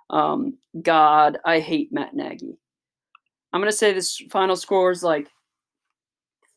um, 0.09 0.57
"God, 0.81 1.39
I 1.45 1.59
hate 1.59 1.91
Matt 1.91 2.13
Nagy." 2.13 2.57
I'm 3.51 3.61
gonna 3.61 3.71
say 3.71 3.93
this 3.93 4.21
final 4.31 4.55
score 4.55 4.91
is 4.91 5.03
like 5.03 5.27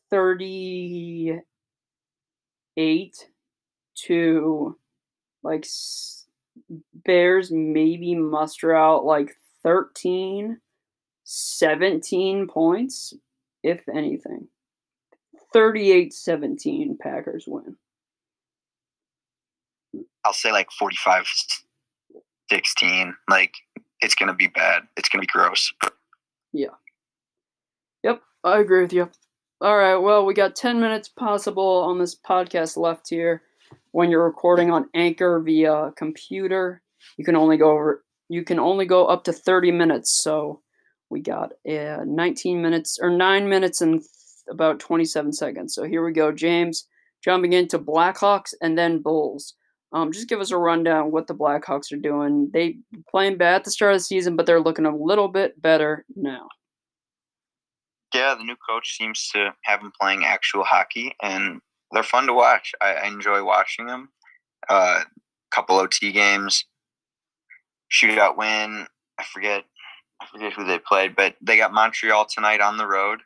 38 0.09 1.41
to 4.05 4.77
like 5.43 5.65
Bears 6.93 7.51
maybe 7.51 8.15
muster 8.15 8.75
out 8.75 9.05
like 9.05 9.35
13, 9.63 10.59
17 11.23 12.47
points, 12.47 13.13
if 13.63 13.87
anything. 13.89 14.47
38 15.53 16.13
17 16.13 16.97
Packers 17.01 17.45
win. 17.47 17.77
I'll 20.25 20.33
say 20.33 20.51
like 20.51 20.71
45 20.71 21.25
16. 22.49 23.15
Like, 23.29 23.55
it's 24.01 24.15
going 24.15 24.27
to 24.27 24.35
be 24.35 24.47
bad. 24.47 24.83
It's 24.95 25.09
going 25.09 25.21
to 25.21 25.27
be 25.27 25.31
gross. 25.31 25.71
Yeah. 26.53 26.75
Yep, 28.03 28.21
I 28.43 28.59
agree 28.59 28.81
with 28.81 28.93
you. 28.93 29.09
All 29.59 29.75
right, 29.75 29.97
well, 29.97 30.25
we 30.25 30.33
got 30.33 30.55
10 30.55 30.79
minutes 30.79 31.09
possible 31.09 31.83
on 31.87 31.97
this 31.97 32.15
podcast 32.15 32.77
left 32.77 33.09
here. 33.09 33.41
When 33.97 34.11
you're 34.11 34.25
recording 34.25 34.69
on 34.69 34.91
Anchor 34.93 35.39
via 35.39 35.91
computer, 35.97 36.83
you 37.17 37.25
can 37.25 37.35
only 37.35 37.57
go 37.57 37.71
over 37.71 38.03
you 38.29 38.43
can 38.43 38.59
only 38.59 38.85
go 38.85 39.07
up 39.07 39.23
to 39.23 39.33
30 39.33 39.71
minutes. 39.71 40.21
So 40.21 40.61
we 41.09 41.19
got 41.19 41.53
uh, 41.67 42.03
19 42.05 42.61
minutes 42.61 42.99
or 43.01 43.09
9 43.09 43.49
minutes 43.49 43.81
and 43.81 44.03
about 44.51 44.79
27 44.79 45.33
seconds. 45.33 45.73
So 45.73 45.81
here 45.85 46.05
we 46.05 46.11
go, 46.11 46.31
James, 46.31 46.87
jumping 47.23 47.53
into 47.53 47.79
Blackhawks 47.79 48.53
and 48.61 48.77
then 48.77 49.01
Bulls. 49.01 49.55
Um, 49.91 50.11
just 50.11 50.29
give 50.29 50.41
us 50.41 50.51
a 50.51 50.57
rundown 50.59 51.09
what 51.09 51.25
the 51.25 51.33
Blackhawks 51.33 51.91
are 51.91 51.97
doing. 51.97 52.51
They 52.53 52.77
playing 53.09 53.37
bad 53.37 53.55
at 53.55 53.63
the 53.63 53.71
start 53.71 53.93
of 53.93 54.01
the 54.01 54.03
season, 54.03 54.35
but 54.35 54.45
they're 54.45 54.61
looking 54.61 54.85
a 54.85 54.95
little 54.95 55.27
bit 55.27 55.59
better 55.59 56.05
now. 56.15 56.49
Yeah, 58.13 58.35
the 58.37 58.43
new 58.43 58.57
coach 58.69 58.95
seems 58.95 59.27
to 59.33 59.55
have 59.63 59.81
them 59.81 59.91
playing 59.99 60.23
actual 60.23 60.63
hockey, 60.63 61.15
and 61.23 61.61
they're 61.91 62.03
fun 62.03 62.27
to 62.27 62.33
watch. 62.33 62.73
I, 62.81 62.93
I 62.93 63.07
enjoy 63.07 63.43
watching 63.43 63.85
them. 63.85 64.09
A 64.69 64.73
uh, 64.73 64.99
couple 65.51 65.77
OT 65.77 66.11
games, 66.11 66.65
shootout 67.91 68.37
win. 68.37 68.85
I 69.17 69.23
forget, 69.23 69.63
I 70.21 70.25
forget 70.27 70.53
who 70.53 70.65
they 70.65 70.79
played, 70.79 71.15
but 71.15 71.35
they 71.41 71.57
got 71.57 71.73
Montreal 71.73 72.25
tonight 72.25 72.61
on 72.61 72.77
the 72.77 72.87
road. 72.87 73.19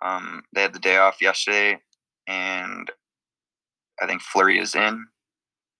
Um, 0.00 0.42
they 0.54 0.62
had 0.62 0.72
the 0.72 0.78
day 0.78 0.96
off 0.96 1.20
yesterday, 1.20 1.78
and 2.26 2.90
I 4.00 4.06
think 4.06 4.22
Fleury 4.22 4.58
is 4.58 4.74
in 4.74 5.06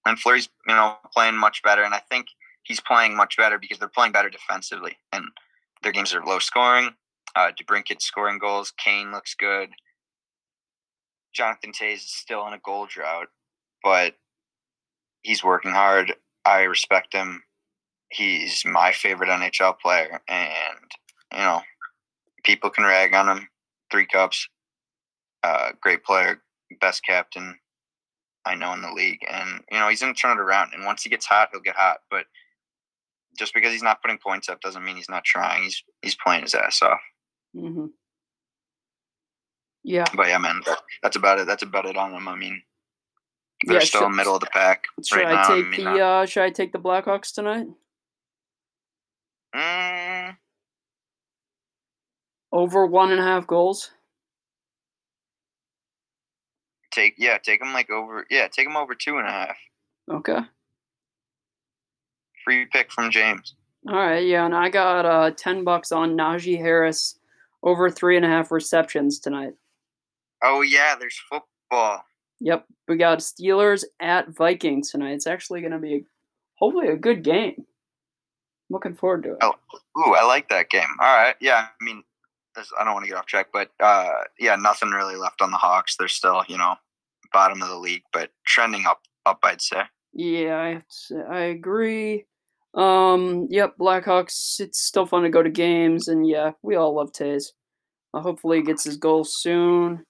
and 0.06 0.18
Fleury's 0.18 0.48
you 0.66 0.74
know 0.74 0.96
playing 1.14 1.36
much 1.36 1.62
better, 1.62 1.82
and 1.82 1.94
I 1.94 2.00
think 2.10 2.26
he's 2.62 2.80
playing 2.80 3.16
much 3.16 3.36
better 3.36 3.58
because 3.58 3.78
they're 3.78 3.88
playing 3.88 4.12
better 4.12 4.30
defensively, 4.30 4.96
and 5.12 5.24
their 5.82 5.92
games 5.92 6.14
are 6.14 6.24
low 6.24 6.38
scoring. 6.38 6.90
Uh, 7.34 7.50
DeBrincat's 7.60 8.04
scoring 8.04 8.38
goals. 8.38 8.72
Kane 8.76 9.10
looks 9.10 9.34
good. 9.34 9.70
Jonathan 11.32 11.72
Toews 11.72 11.96
is 11.96 12.12
still 12.12 12.46
in 12.46 12.52
a 12.52 12.58
goal 12.58 12.86
drought, 12.86 13.28
but 13.82 14.14
he's 15.22 15.44
working 15.44 15.72
hard. 15.72 16.14
I 16.44 16.62
respect 16.62 17.12
him. 17.12 17.42
He's 18.10 18.64
my 18.66 18.92
favorite 18.92 19.30
NHL 19.30 19.78
player, 19.78 20.20
and 20.28 20.92
you 21.32 21.38
know, 21.38 21.62
people 22.44 22.70
can 22.70 22.84
rag 22.84 23.14
on 23.14 23.28
him. 23.28 23.48
Three 23.90 24.06
cups, 24.06 24.48
uh, 25.42 25.72
great 25.80 26.04
player, 26.04 26.42
best 26.80 27.04
captain, 27.04 27.58
I 28.44 28.54
know 28.54 28.72
in 28.72 28.82
the 28.82 28.92
league, 28.92 29.20
and 29.30 29.62
you 29.70 29.78
know 29.78 29.88
he's 29.88 30.00
to 30.00 30.12
turn 30.12 30.38
it 30.38 30.40
around. 30.40 30.72
And 30.74 30.84
once 30.84 31.02
he 31.02 31.10
gets 31.10 31.26
hot, 31.26 31.50
he'll 31.52 31.60
get 31.60 31.76
hot. 31.76 31.98
But 32.10 32.26
just 33.38 33.54
because 33.54 33.72
he's 33.72 33.82
not 33.82 34.02
putting 34.02 34.18
points 34.18 34.48
up 34.48 34.60
doesn't 34.60 34.84
mean 34.84 34.96
he's 34.96 35.08
not 35.08 35.24
trying. 35.24 35.62
He's 35.62 35.82
he's 36.02 36.16
playing 36.16 36.42
his 36.42 36.54
ass 36.54 36.82
off. 36.82 37.00
Mm-hmm. 37.56 37.86
Yeah. 39.84 40.04
But 40.14 40.28
yeah, 40.28 40.38
man, 40.38 40.60
that, 40.66 40.78
that's 41.02 41.16
about 41.16 41.40
it. 41.40 41.46
That's 41.46 41.62
about 41.62 41.86
it 41.86 41.96
on 41.96 42.12
them. 42.12 42.28
I 42.28 42.36
mean, 42.36 42.62
they're 43.66 43.78
yeah, 43.78 43.84
still 43.84 44.02
should, 44.02 44.16
middle 44.16 44.34
of 44.34 44.40
the 44.40 44.46
pack. 44.46 44.84
Should 45.04 45.16
right 45.16 45.26
I 45.26 45.34
now. 45.34 45.48
take 45.48 45.66
I 45.66 45.68
mean, 45.68 45.84
the 45.84 46.04
uh, 46.04 46.26
Should 46.26 46.42
I 46.42 46.50
take 46.50 46.72
the 46.72 46.78
Blackhawks 46.78 47.32
tonight? 47.32 47.66
Mm. 49.54 50.36
Over 52.52 52.86
one 52.86 53.10
and 53.10 53.20
a 53.20 53.24
half 53.24 53.46
goals. 53.46 53.90
Take 56.92 57.14
yeah, 57.18 57.38
take 57.38 57.60
them 57.60 57.72
like 57.72 57.90
over 57.90 58.26
yeah, 58.30 58.48
take 58.48 58.66
them 58.66 58.76
over 58.76 58.94
two 58.94 59.16
and 59.18 59.26
a 59.26 59.30
half. 59.30 59.56
Okay. 60.10 60.38
Free 62.44 62.66
pick 62.66 62.92
from 62.92 63.10
James. 63.10 63.54
All 63.88 63.94
right, 63.96 64.24
yeah, 64.24 64.44
and 64.44 64.54
I 64.54 64.68
got 64.68 65.06
uh 65.06 65.30
ten 65.30 65.64
bucks 65.64 65.90
on 65.90 66.16
Najee 66.16 66.58
Harris 66.58 67.18
over 67.62 67.90
three 67.90 68.16
and 68.16 68.26
a 68.26 68.28
half 68.28 68.50
receptions 68.50 69.18
tonight. 69.18 69.54
Oh 70.42 70.62
yeah, 70.62 70.94
there's 70.98 71.20
football. 71.30 72.04
Yep, 72.40 72.66
we 72.88 72.96
got 72.96 73.18
Steelers 73.20 73.84
at 74.00 74.30
Vikings 74.30 74.90
tonight. 74.90 75.12
It's 75.12 75.26
actually 75.28 75.60
going 75.60 75.72
to 75.72 75.78
be 75.78 75.94
a, 75.94 76.00
hopefully 76.56 76.88
a 76.88 76.96
good 76.96 77.22
game. 77.22 77.64
looking 78.68 78.94
forward 78.94 79.22
to 79.24 79.32
it. 79.32 79.38
Oh, 79.42 79.54
ooh, 79.98 80.14
I 80.14 80.24
like 80.24 80.48
that 80.48 80.68
game. 80.68 80.88
All 81.00 81.16
right, 81.16 81.36
yeah. 81.40 81.66
I 81.80 81.84
mean, 81.84 82.02
I 82.56 82.84
don't 82.84 82.94
want 82.94 83.04
to 83.04 83.08
get 83.08 83.18
off 83.18 83.26
track, 83.26 83.48
but 83.52 83.70
uh, 83.80 84.10
yeah, 84.38 84.56
nothing 84.56 84.90
really 84.90 85.16
left 85.16 85.40
on 85.40 85.50
the 85.52 85.56
Hawks. 85.56 85.96
They're 85.96 86.08
still, 86.08 86.42
you 86.48 86.58
know, 86.58 86.74
bottom 87.32 87.62
of 87.62 87.68
the 87.68 87.78
league, 87.78 88.02
but 88.12 88.30
trending 88.44 88.86
up, 88.86 89.00
up, 89.24 89.38
I'd 89.44 89.60
say. 89.62 89.82
Yeah, 90.12 90.56
I, 90.56 90.82
say, 90.88 91.22
I 91.30 91.40
agree. 91.42 92.26
Um, 92.74 93.46
yep, 93.50 93.76
Blackhawks. 93.78 94.60
It's 94.60 94.82
still 94.82 95.06
fun 95.06 95.22
to 95.22 95.28
go 95.30 95.42
to 95.42 95.50
games, 95.50 96.08
and 96.08 96.26
yeah, 96.26 96.52
we 96.62 96.74
all 96.74 96.94
love 96.94 97.12
Toews. 97.12 97.52
Uh, 98.12 98.20
hopefully, 98.20 98.58
he 98.58 98.62
gets 98.64 98.84
his 98.84 98.96
goal 98.96 99.24
soon. 99.24 100.04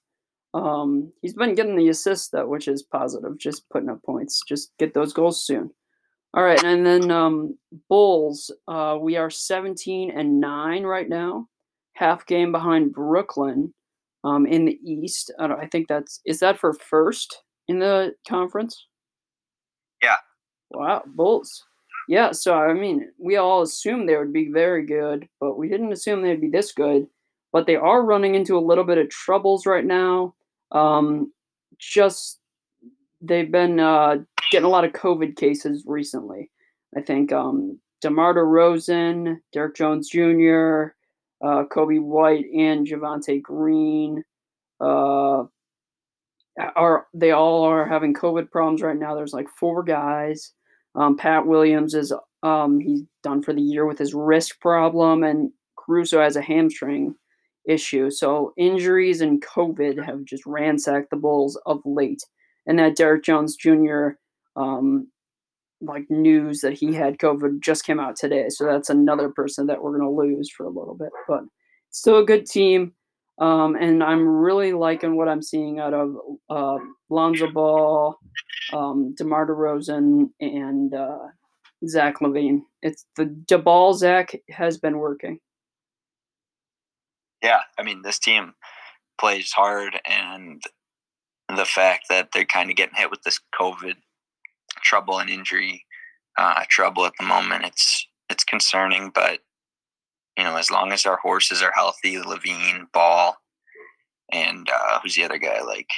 Um, 0.55 1.13
he's 1.23 1.35
been 1.35 1.55
getting 1.55 1.77
the 1.77 1.89
assists 1.89 2.29
though, 2.29 2.47
which 2.47 2.69
is 2.69 2.83
positive. 2.83 3.39
Just 3.39 3.69
putting 3.71 3.89
up 3.89 4.03
points. 4.03 4.43
Just 4.47 4.73
get 4.79 4.95
those 4.95 5.13
goals 5.13 5.45
soon. 5.45 5.71
All 6.35 6.43
right, 6.43 6.63
and 6.65 6.85
then 6.87 7.11
um, 7.11 7.59
Bulls. 7.89 8.51
Uh, 8.67 8.97
we 9.01 9.17
are 9.17 9.31
17 9.31 10.11
and 10.11 10.41
nine 10.41 10.85
right 10.85 11.09
now 11.09 11.49
half 11.95 12.27
game 12.27 12.53
behind 12.53 12.93
Brooklyn 12.93 13.73
um, 14.25 14.47
in 14.47 14.65
the 14.65 14.79
East. 14.85 15.33
I, 15.39 15.47
I, 15.47 15.67
think 15.67 15.89
that's 15.89 16.21
is 16.25 16.41
that 16.41 16.59
for 16.59 16.73
first 16.73 17.43
in 17.69 17.79
the 17.79 18.15
conference. 18.29 18.87
Yeah. 20.03 20.17
Wow, 20.71 21.03
Bulls. 21.07 21.65
Yeah, 22.09 22.33
so 22.33 22.55
I 22.55 22.75
mean, 22.75 23.09
we 23.19 23.37
all 23.37 23.63
assumed 23.63 24.09
they 24.09 24.17
would 24.17 24.33
be 24.33 24.51
very 24.51 24.85
good, 24.85 25.29
but 25.41 25.57
we 25.57 25.69
didn't 25.69 25.93
assume 25.93 26.23
they'd 26.23 26.41
be 26.41 26.51
this 26.51 26.73
good. 26.73 27.07
But 27.53 27.67
they 27.67 27.77
are 27.77 28.05
running 28.05 28.35
into 28.35 28.57
a 28.57 28.67
little 28.67 28.85
bit 28.85 28.99
of 28.99 29.11
troubles 29.11 29.67
right 29.67 29.85
now. 29.85 30.35
Um, 30.73 31.33
just 31.79 32.41
they've 33.21 33.51
been 33.51 33.79
uh, 33.81 34.17
getting 34.51 34.67
a 34.67 34.71
lot 34.71 34.85
of 34.85 34.93
COVID 34.93 35.37
cases 35.37 35.85
recently. 35.87 36.51
I 36.97 37.01
think 37.01 37.33
um, 37.33 37.79
DeMar 38.01 38.35
DeRozan, 38.35 39.39
Derrick 39.53 39.77
Jones 39.77 40.09
Jr., 40.09 40.95
uh, 41.43 41.65
Coby 41.65 42.01
White 42.01 42.47
and 42.57 42.87
Javonte 42.87 43.43
Green 43.43 44.23
uh, 44.81 45.45
are 46.77 47.07
they 47.15 47.31
all 47.31 47.65
are 47.65 47.87
having 47.87 48.15
COVID 48.15 48.51
problems 48.51 48.83
right 48.83 48.99
now. 48.99 49.15
There's 49.15 49.33
like 49.33 49.49
four 49.59 49.83
guys. 49.83 50.53
Um, 50.95 51.17
Pat 51.17 51.47
Williams 51.47 51.95
is 51.95 52.13
um, 52.43 52.81
he's 52.81 53.03
done 53.23 53.43
for 53.43 53.53
the 53.53 53.63
year 53.63 53.87
with 53.87 53.99
his 53.99 54.15
wrist 54.15 54.61
problem, 54.61 55.25
and 55.25 55.51
Caruso 55.79 56.21
has 56.21 56.37
a 56.37 56.43
hamstring 56.43 57.15
issue. 57.67 58.11
So 58.11 58.53
injuries 58.57 59.21
and 59.21 59.45
COVID 59.45 60.05
have 60.05 60.25
just 60.25 60.45
ransacked 60.47 61.11
the 61.11 61.17
Bulls 61.17 61.59
of 61.67 61.81
late. 61.85 62.23
And 62.67 62.79
that 62.79 62.97
Derrick 62.97 63.25
Jones 63.25 63.57
Jr. 63.57 64.11
Um, 64.57 65.09
like 65.81 66.05
news 66.11 66.61
that 66.61 66.75
he 66.75 66.95
had 66.95 67.19
COVID 67.19 67.61
just 67.61 67.85
came 67.85 67.99
out 67.99 68.17
today. 68.17 68.49
So 68.49 68.65
that's 68.65 68.91
another 68.91 69.31
person 69.31 69.67
that 69.67 69.83
we're 69.83 69.99
going 69.99 70.09
to 70.09 70.37
lose 70.37 70.51
for 70.51 70.65
a 70.65 70.71
little 70.71 70.95
bit, 70.95 71.11
but 71.27 71.43
still 71.91 72.19
a 72.19 72.25
good 72.25 72.47
team. 72.47 72.93
Um, 73.39 73.77
and 73.77 74.05
I'm 74.05 74.27
really 74.27 74.73
liking 74.73 75.17
what 75.17 75.29
I'm 75.29 75.43
seeing 75.43 75.81
out 75.81 75.95
of 75.95 76.15
uh, 76.49 76.79
Lonzo 77.11 77.51
Ball, 77.51 78.17
um, 78.73 79.15
DeMar 79.17 79.49
DeRozan, 79.49 80.29
and 80.41 80.95
uh, 80.95 81.19
Zach 81.89 82.21
LaVine. 82.21 82.61
It's 82.83 83.07
the 83.17 83.25
DeBall 83.25 83.95
Zach 83.95 84.35
has 84.51 84.79
been 84.79 84.99
working. 84.99 85.39
Yeah, 87.43 87.61
I 87.79 87.83
mean 87.83 88.03
this 88.03 88.19
team 88.19 88.55
plays 89.19 89.53
hard, 89.53 90.01
and 90.09 90.63
the 91.49 91.65
fact 91.65 92.07
that 92.09 92.31
they're 92.33 92.45
kind 92.45 92.71
of 92.71 92.77
getting 92.77 92.97
hit 92.97 93.11
with 93.11 93.23
this 93.23 93.41
COVID 93.59 93.95
trouble 94.83 95.19
and 95.19 95.31
injury 95.31 95.85
uh, 96.37 96.65
trouble 96.69 97.05
at 97.05 97.13
the 97.19 97.27
moment. 97.27 97.65
It's 97.65 98.07
it's 98.31 98.45
concerning, 98.45 99.11
but 99.15 99.41
you 100.37 100.45
know, 100.45 100.57
as 100.57 100.71
long 100.71 100.93
as 100.93 101.05
our 101.05 101.19
horses 101.19 101.63
are 101.63 101.73
healthy, 101.75 102.17
LaVine, 102.17 102.91
Ball, 102.93 103.37
and 104.33 104.69
uh, 104.71 105.01
who's 105.01 105.15
the 105.15 105.25
other 105.25 105.39
guy? 105.39 105.61
Like 105.61 105.89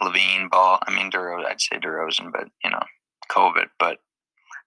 LaVine, 0.00 0.50
Ball. 0.50 0.78
I 0.86 0.94
mean, 0.94 1.10
DeRozan. 1.10 1.46
I'd 1.46 1.60
say 1.60 1.78
DeRozan, 1.78 2.32
but 2.32 2.48
you 2.64 2.70
know, 2.70 2.82
COVID. 3.30 3.68
But 3.78 3.98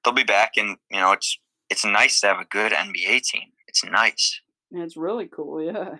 they'll 0.03 0.13
be 0.13 0.23
back, 0.23 0.53
and 0.57 0.77
you 0.89 0.99
know, 0.99 1.11
it's 1.11 1.37
it's 1.69 1.85
nice 1.85 2.19
to 2.21 2.27
have 2.27 2.39
a 2.39 2.45
good 2.45 2.71
NBA 2.71 3.21
team. 3.23 3.49
It's 3.67 3.83
nice. 3.83 4.41
It's 4.77 4.97
really 4.97 5.27
cool, 5.27 5.61
yeah. 5.61 5.95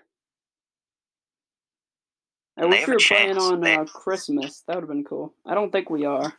I 2.58 2.62
And 2.62 2.70
wish 2.70 2.88
we 2.88 2.94
were 2.94 3.00
playing 3.00 3.38
on 3.38 3.60
They- 3.62 3.76
uh, 3.76 3.86
Christmas. 3.86 4.62
That 4.68 4.76
would 4.76 4.84
have 4.84 4.90
been 4.90 5.04
cool. 5.04 5.34
I 5.46 5.54
don't 5.56 5.72
think 5.72 5.90
we 5.90 6.06
are. 6.06 6.34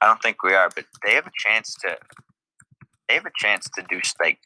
I 0.00 0.06
don't 0.06 0.22
think 0.22 0.42
we 0.42 0.54
are, 0.54 0.68
but 0.74 0.84
they 1.04 1.14
have 1.14 1.26
a 1.26 1.32
chance 1.36 1.74
to. 1.82 1.96
They 3.08 3.14
have 3.14 3.26
a 3.26 3.30
chance 3.36 3.68
to 3.76 3.84
do 3.88 4.00
like 4.20 4.38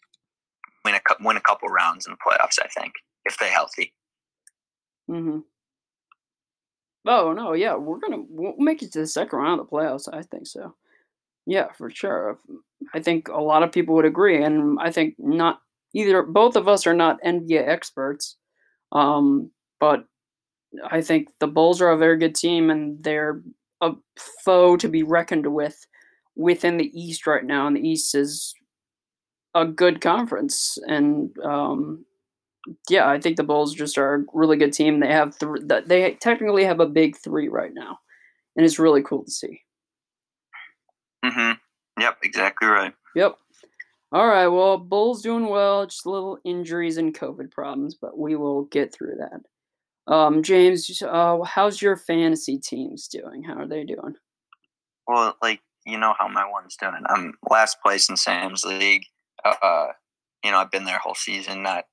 win 0.85 0.95
a 0.95 1.01
win 1.25 1.37
a 1.37 1.41
couple 1.41 1.69
rounds 1.69 2.07
in 2.07 2.13
the 2.13 2.19
playoffs. 2.19 2.59
I 2.63 2.69
think 2.69 2.93
if 3.25 3.37
they're 3.39 3.51
healthy. 3.51 3.93
Mm-hmm. 5.11 5.41
Oh 7.07 7.33
no, 7.33 7.53
yeah, 7.53 7.75
we're 7.77 7.99
gonna 7.99 8.23
we'll 8.29 8.55
make 8.59 8.83
it 8.83 8.93
to 8.93 9.01
the 9.01 9.07
second 9.07 9.39
round 9.39 9.61
of 9.61 9.69
the 9.69 9.77
playoffs. 9.77 10.09
I 10.13 10.23
think 10.23 10.47
so. 10.47 10.75
Yeah, 11.47 11.73
for 11.73 11.91
sure. 11.91 12.39
I 12.95 13.01
think 13.01 13.29
a 13.29 13.41
lot 13.41 13.63
of 13.63 13.73
people 13.73 13.95
would 13.97 14.05
agree, 14.05 14.43
and 14.43 14.79
I 14.81 14.91
think 14.93 15.17
not 15.19 15.61
either. 15.95 16.23
Both 16.23 16.57
of 16.57 16.69
us 16.69 16.87
are 16.87 16.95
not 16.95 17.23
NBA 17.25 17.67
experts, 17.69 18.37
um, 18.93 19.51
but 19.79 20.05
I 20.91 21.01
think 21.01 21.29
the 21.41 21.47
Bulls 21.47 21.81
are 21.81 21.91
a 21.91 21.99
very 21.99 22.19
good 22.19 22.35
team, 22.35 22.71
and 22.71 23.03
they're 23.03 23.43
a 23.81 23.93
foe 24.45 24.77
to 24.77 24.89
be 24.89 25.03
reckoned 25.03 25.53
with 25.53 25.87
within 26.37 26.77
the 26.77 26.91
East 26.99 27.27
right 27.27 27.45
now. 27.45 27.67
And 27.67 27.77
the 27.77 27.87
East 27.87 28.15
is 28.15 28.55
a 29.55 29.65
good 29.65 30.01
conference, 30.01 30.79
and 30.87 31.31
um, 31.45 32.05
yeah, 32.89 33.09
I 33.09 33.21
think 33.21 33.37
the 33.37 33.45
Bulls 33.45 33.75
just 33.75 33.99
are 33.99 34.15
a 34.15 34.25
really 34.33 34.57
good 34.57 34.73
team. 34.73 35.01
They 35.01 35.13
have 35.13 35.39
th- 35.39 35.69
th- 35.69 35.85
they 35.87 36.15
technically 36.15 36.65
have 36.65 36.81
a 36.81 36.87
big 36.87 37.17
three 37.17 37.49
right 37.49 37.73
now, 37.75 37.99
and 38.57 38.65
it's 38.65 38.79
really 38.79 39.03
cool 39.03 39.25
to 39.25 39.31
see. 39.31 39.63
Mm-hmm. 41.25 41.53
Yep, 42.01 42.19
exactly 42.23 42.69
right. 42.69 42.95
Yep. 43.15 43.37
All 44.13 44.27
right. 44.27 44.49
Well, 44.49 44.77
Bulls 44.77 45.23
doing 45.23 45.49
well. 45.49 45.87
Just 45.87 46.05
little 46.05 46.39
injuries 46.45 46.97
and 46.97 47.17
COVID 47.17 47.51
problems, 47.51 47.95
but 47.95 48.19
we 48.19 48.35
will 48.35 48.65
get 48.65 48.93
through 48.93 49.17
that. 49.19 50.13
Um, 50.13 50.43
James, 50.43 51.01
uh, 51.03 51.41
how's 51.43 51.81
your 51.81 51.97
fantasy 51.97 52.59
teams 52.59 53.07
doing? 53.07 53.45
How 53.45 53.55
are 53.55 53.69
they 53.69 53.85
doing? 53.85 54.17
Well, 55.07 55.37
like 55.41 55.61
you 55.87 55.99
know 55.99 56.15
how 56.19 56.27
my 56.29 56.45
one's 56.49 56.77
doing. 56.77 57.03
I'm 57.07 57.35
last 57.49 57.81
place 57.81 58.09
in 58.09 58.17
Sam's 58.17 58.65
league. 58.65 59.05
Uh, 59.45 59.55
uh, 59.63 59.87
you 60.45 60.51
know 60.51 60.59
I've 60.59 60.71
been 60.73 60.85
there 60.85 60.99
whole 60.99 61.15
season. 61.15 61.63
Not 61.63 61.85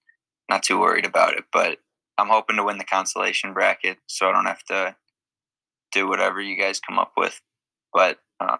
not 0.49 0.63
too 0.63 0.79
worried 0.79 1.05
about 1.05 1.35
it, 1.35 1.43
but 1.53 1.77
I'm 2.17 2.29
hoping 2.29 2.55
to 2.55 2.63
win 2.63 2.79
the 2.79 2.83
consolation 2.83 3.53
bracket, 3.53 3.97
so 4.07 4.27
I 4.27 4.31
don't 4.31 4.45
have 4.45 4.63
to 4.65 4.95
do 5.91 6.07
whatever 6.07 6.41
you 6.41 6.57
guys 6.57 6.79
come 6.79 6.97
up 6.97 7.11
with. 7.15 7.39
But 7.93 8.17
uh, 8.39 8.57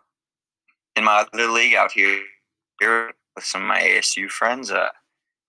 in 0.95 1.03
my 1.03 1.25
other 1.33 1.49
league 1.49 1.73
out 1.73 1.91
here, 1.91 2.21
here 2.79 3.11
with 3.37 3.45
some 3.45 3.61
of 3.61 3.67
my 3.67 3.79
ASU 3.79 4.27
friends, 4.27 4.71
uh, 4.71 4.89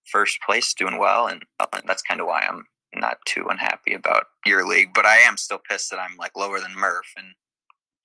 first 0.05 0.39
place 0.43 0.75
doing 0.75 0.99
well, 0.99 1.27
and 1.27 1.43
uh, 1.59 1.67
that's 1.87 2.03
kind 2.03 2.21
of 2.21 2.27
why 2.27 2.45
I'm 2.47 2.65
not 2.95 3.17
too 3.27 3.47
unhappy 3.49 3.95
about 3.95 4.25
your 4.45 4.69
league. 4.69 4.91
But 4.95 5.07
I 5.07 5.17
am 5.17 5.39
still 5.39 5.59
pissed 5.69 5.91
that 5.91 5.99
I'm 5.99 6.17
like 6.19 6.37
lower 6.37 6.61
than 6.61 6.75
Murph 6.77 7.11
and 7.17 7.29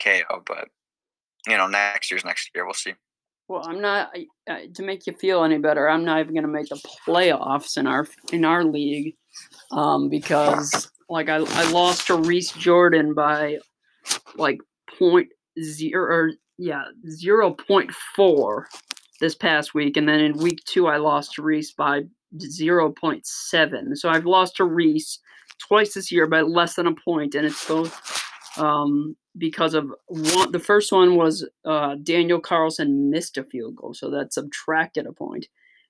KO. 0.02 0.42
But 0.48 0.70
you 1.48 1.58
know, 1.58 1.68
next 1.68 2.10
year's 2.10 2.24
next 2.24 2.50
year. 2.56 2.64
We'll 2.66 2.74
see. 2.74 2.94
Well, 3.50 3.64
I'm 3.68 3.82
not 3.82 4.16
I- 4.50 4.68
to 4.74 4.84
make 4.84 5.06
you 5.06 5.14
feel 5.14 5.44
any 5.44 5.58
better. 5.58 5.90
I'm 5.90 6.06
not 6.06 6.22
even 6.22 6.34
going 6.34 6.44
to 6.44 6.50
make 6.50 6.70
the 6.70 6.82
playoffs 7.06 7.78
in 7.78 7.86
our 7.86 8.08
in 8.32 8.46
our 8.46 8.64
league 8.64 9.16
um, 9.72 10.08
because 10.08 10.90
like 11.10 11.28
I 11.28 11.36
I 11.36 11.70
lost 11.72 12.08
to 12.08 12.16
Reese 12.16 12.54
Jordan 12.54 13.14
by 13.14 13.58
like 14.38 14.62
point 14.98 15.28
zero 15.62 16.16
or 16.16 16.32
yeah 16.58 16.86
zero 17.10 17.52
point 17.52 17.92
four 18.16 18.70
this 19.24 19.36
past 19.36 19.74
week, 19.74 19.96
and 19.96 20.08
then 20.08 20.20
in 20.20 20.38
week 20.38 20.62
two 20.66 20.88
I 20.88 20.98
lost 20.98 21.34
to 21.34 21.42
Reese 21.42 21.72
by 21.72 22.02
zero 22.40 22.92
point 22.92 23.26
seven. 23.26 23.96
So 23.96 24.10
I've 24.10 24.26
lost 24.26 24.58
to 24.58 24.66
Reese 24.66 25.20
twice 25.68 25.94
this 25.94 26.12
year 26.12 26.28
by 26.28 26.42
less 26.42 26.76
than 26.76 26.88
a 26.88 26.96
point, 26.96 27.34
and 27.34 27.46
it's 27.48 27.66
both 27.66 27.94
um, 28.58 29.16
because 29.38 29.74
of 29.74 29.86
one. 30.08 30.52
The 30.52 30.60
first 30.60 30.92
one 30.92 31.16
was 31.16 31.48
uh, 31.64 31.96
Daniel 32.04 32.42
Carlson 32.42 33.10
missed 33.10 33.38
a 33.38 33.44
field 33.46 33.78
goal, 33.78 33.94
so 33.94 34.10
that 34.10 34.34
subtracted 34.34 35.06
a 35.08 35.14
point. 35.14 35.48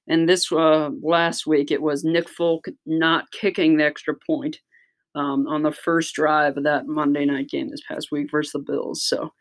And 0.07 0.27
this 0.27 0.51
uh, 0.51 0.91
last 1.01 1.47
week, 1.47 1.71
it 1.71 1.81
was 1.81 2.03
Nick 2.03 2.29
Folk 2.29 2.67
not 2.85 3.31
kicking 3.31 3.77
the 3.77 3.85
extra 3.85 4.13
point 4.27 4.59
um, 5.15 5.47
on 5.47 5.63
the 5.63 5.71
first 5.71 6.13
drive 6.13 6.57
of 6.57 6.65
that 6.65 6.85
Monday 6.85 7.25
night 7.25 7.49
game 7.49 7.69
this 7.69 7.87
past 7.87 8.11
week 8.11 8.29
versus 8.29 8.51
the 8.51 8.59
Bills. 8.59 9.01
So, 9.01 9.33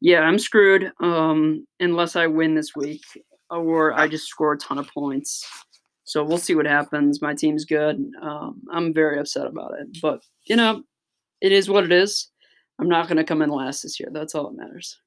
yeah, 0.00 0.20
I'm 0.20 0.38
screwed 0.38 0.92
um, 1.00 1.66
unless 1.78 2.16
I 2.16 2.26
win 2.26 2.54
this 2.54 2.72
week 2.76 3.02
or 3.50 3.92
I 3.92 4.08
just 4.08 4.26
score 4.26 4.52
a 4.52 4.58
ton 4.58 4.78
of 4.78 4.88
points. 4.88 5.46
So 6.04 6.24
we'll 6.24 6.38
see 6.38 6.54
what 6.54 6.66
happens. 6.66 7.20
My 7.20 7.34
team's 7.34 7.64
good. 7.64 8.02
Um, 8.22 8.62
I'm 8.72 8.94
very 8.94 9.18
upset 9.18 9.46
about 9.46 9.74
it, 9.78 9.98
but 10.00 10.22
you 10.44 10.56
know, 10.56 10.82
it 11.40 11.52
is 11.52 11.68
what 11.68 11.84
it 11.84 11.92
is. 11.92 12.28
I'm 12.78 12.88
not 12.88 13.08
going 13.08 13.18
to 13.18 13.24
come 13.24 13.42
in 13.42 13.50
last 13.50 13.82
this 13.82 13.98
year. 14.00 14.08
That's 14.12 14.34
all 14.34 14.48
that 14.48 14.56
matters. 14.56 14.98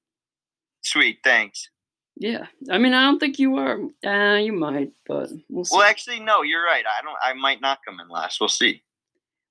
Sweet, 0.84 1.19
thanks. 1.23 1.69
Yeah, 2.17 2.45
I 2.69 2.77
mean, 2.77 2.93
I 2.93 3.04
don't 3.06 3.19
think 3.19 3.39
you 3.39 3.56
are. 3.56 3.80
Uh, 4.06 4.38
you 4.38 4.54
might, 4.54 4.91
but 5.08 5.30
we'll 5.49 5.65
see. 5.65 5.75
Well, 5.75 5.86
actually, 5.86 6.19
no, 6.19 6.43
you're 6.43 6.63
right. 6.63 6.84
I 6.86 7.01
don't. 7.01 7.17
I 7.23 7.34
might 7.34 7.62
not 7.62 7.80
come 7.86 7.99
in 7.99 8.10
last. 8.10 8.39
We'll 8.39 8.49
see. 8.49 8.84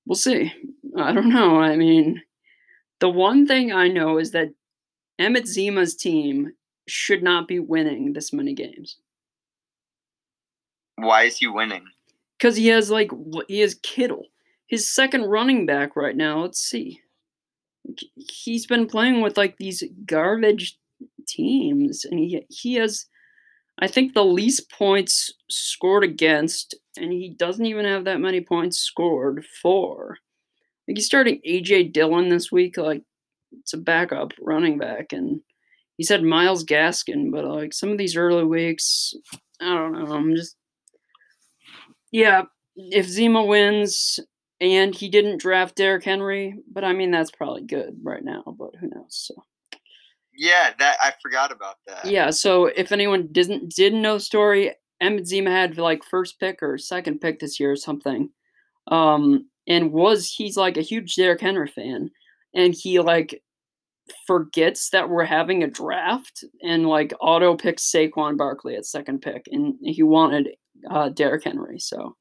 We'll 0.06 0.16
see. 0.16 0.52
I 0.96 1.12
don't 1.12 1.32
know. 1.32 1.58
I 1.58 1.76
mean, 1.76 2.22
the 3.00 3.08
one 3.08 3.46
thing 3.46 3.72
I 3.72 3.88
know 3.88 4.18
is 4.18 4.30
that 4.32 4.50
Emmett 5.18 5.48
Zima's 5.48 5.96
team 5.96 6.52
should 6.90 7.22
not 7.22 7.48
be 7.48 7.58
winning 7.58 8.12
this 8.12 8.32
many 8.32 8.54
games 8.54 8.98
Why 10.96 11.24
is 11.24 11.38
he 11.38 11.46
winning? 11.46 11.84
because 12.38 12.56
he 12.56 12.68
has 12.68 12.90
like 12.90 13.10
he 13.48 13.60
has 13.60 13.74
Kittle, 13.82 14.26
his 14.66 14.92
second 14.92 15.24
running 15.24 15.66
back 15.66 15.94
right 15.96 16.16
now. 16.16 16.40
Let's 16.42 16.60
see. 16.60 17.00
He's 18.16 18.66
been 18.66 18.86
playing 18.86 19.20
with 19.20 19.36
like 19.36 19.56
these 19.58 19.82
garbage 20.06 20.78
teams, 21.26 22.04
and 22.04 22.18
he 22.18 22.44
he 22.48 22.74
has, 22.74 23.06
I 23.78 23.86
think, 23.88 24.14
the 24.14 24.24
least 24.24 24.70
points 24.70 25.32
scored 25.50 26.04
against, 26.04 26.74
and 26.96 27.12
he 27.12 27.30
doesn't 27.30 27.66
even 27.66 27.84
have 27.84 28.04
that 28.04 28.20
many 28.20 28.40
points 28.40 28.78
scored 28.78 29.44
for. 29.62 30.18
Like 30.88 30.96
he's 30.96 31.06
starting 31.06 31.40
AJ 31.46 31.92
Dillon 31.92 32.28
this 32.30 32.50
week, 32.50 32.76
like 32.78 33.02
it's 33.52 33.74
a 33.74 33.78
backup 33.78 34.32
running 34.40 34.78
back, 34.78 35.12
and 35.12 35.40
he's 36.00 36.08
said 36.08 36.22
Myles 36.22 36.64
Gaskin, 36.64 37.30
but 37.30 37.44
like 37.44 37.74
some 37.74 37.90
of 37.90 37.98
these 37.98 38.16
early 38.16 38.44
weeks, 38.44 39.12
I 39.60 39.74
don't 39.74 39.92
know. 39.92 40.10
I'm 40.14 40.34
just 40.34 40.56
yeah. 42.10 42.44
If 42.74 43.06
Zima 43.06 43.44
wins, 43.44 44.18
and 44.62 44.94
he 44.94 45.10
didn't 45.10 45.42
draft 45.42 45.76
Derrick 45.76 46.02
Henry, 46.02 46.54
but 46.72 46.84
I 46.84 46.94
mean 46.94 47.10
that's 47.10 47.30
probably 47.30 47.66
good 47.66 47.98
right 48.02 48.24
now, 48.24 48.42
but 48.58 48.74
who 48.80 48.88
knows? 48.88 49.08
So 49.10 49.44
Yeah, 50.34 50.70
that 50.78 50.96
I 51.02 51.12
forgot 51.20 51.52
about 51.52 51.76
that. 51.86 52.06
yeah, 52.06 52.30
so 52.30 52.64
if 52.64 52.92
anyone 52.92 53.28
didn't 53.30 53.74
didn't 53.74 54.00
know 54.00 54.14
the 54.14 54.20
story, 54.20 54.72
Emmett 55.02 55.26
Zima 55.26 55.50
had 55.50 55.76
like 55.76 56.02
first 56.02 56.40
pick 56.40 56.62
or 56.62 56.78
second 56.78 57.20
pick 57.20 57.40
this 57.40 57.60
year 57.60 57.72
or 57.72 57.76
something. 57.76 58.30
Um 58.86 59.50
and 59.68 59.92
was 59.92 60.32
he's 60.32 60.56
like 60.56 60.78
a 60.78 60.82
huge 60.82 61.14
Derrick 61.14 61.42
Henry 61.42 61.68
fan 61.68 62.10
and 62.54 62.72
he 62.74 63.00
like 63.00 63.42
forgets 64.26 64.90
that 64.90 65.08
we're 65.08 65.24
having 65.24 65.62
a 65.62 65.70
draft 65.70 66.44
and 66.62 66.86
like 66.86 67.12
auto 67.20 67.56
picks 67.56 67.90
Saquon 67.90 68.36
Barkley 68.36 68.76
at 68.76 68.86
second 68.86 69.20
pick 69.20 69.46
and 69.50 69.74
he 69.82 70.02
wanted 70.02 70.48
uh 70.90 71.08
Derrick 71.10 71.44
Henry. 71.44 71.78
So 71.78 72.16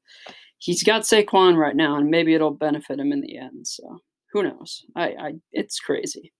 he's 0.58 0.82
got 0.82 1.02
Saquon 1.02 1.56
right 1.56 1.76
now 1.76 1.96
and 1.96 2.10
maybe 2.10 2.34
it'll 2.34 2.50
benefit 2.50 2.98
him 2.98 3.12
in 3.12 3.20
the 3.20 3.38
end. 3.38 3.66
So 3.66 4.00
who 4.32 4.42
knows? 4.42 4.84
I 4.96 5.06
I 5.08 5.32
it's 5.52 5.80
crazy. 5.80 6.32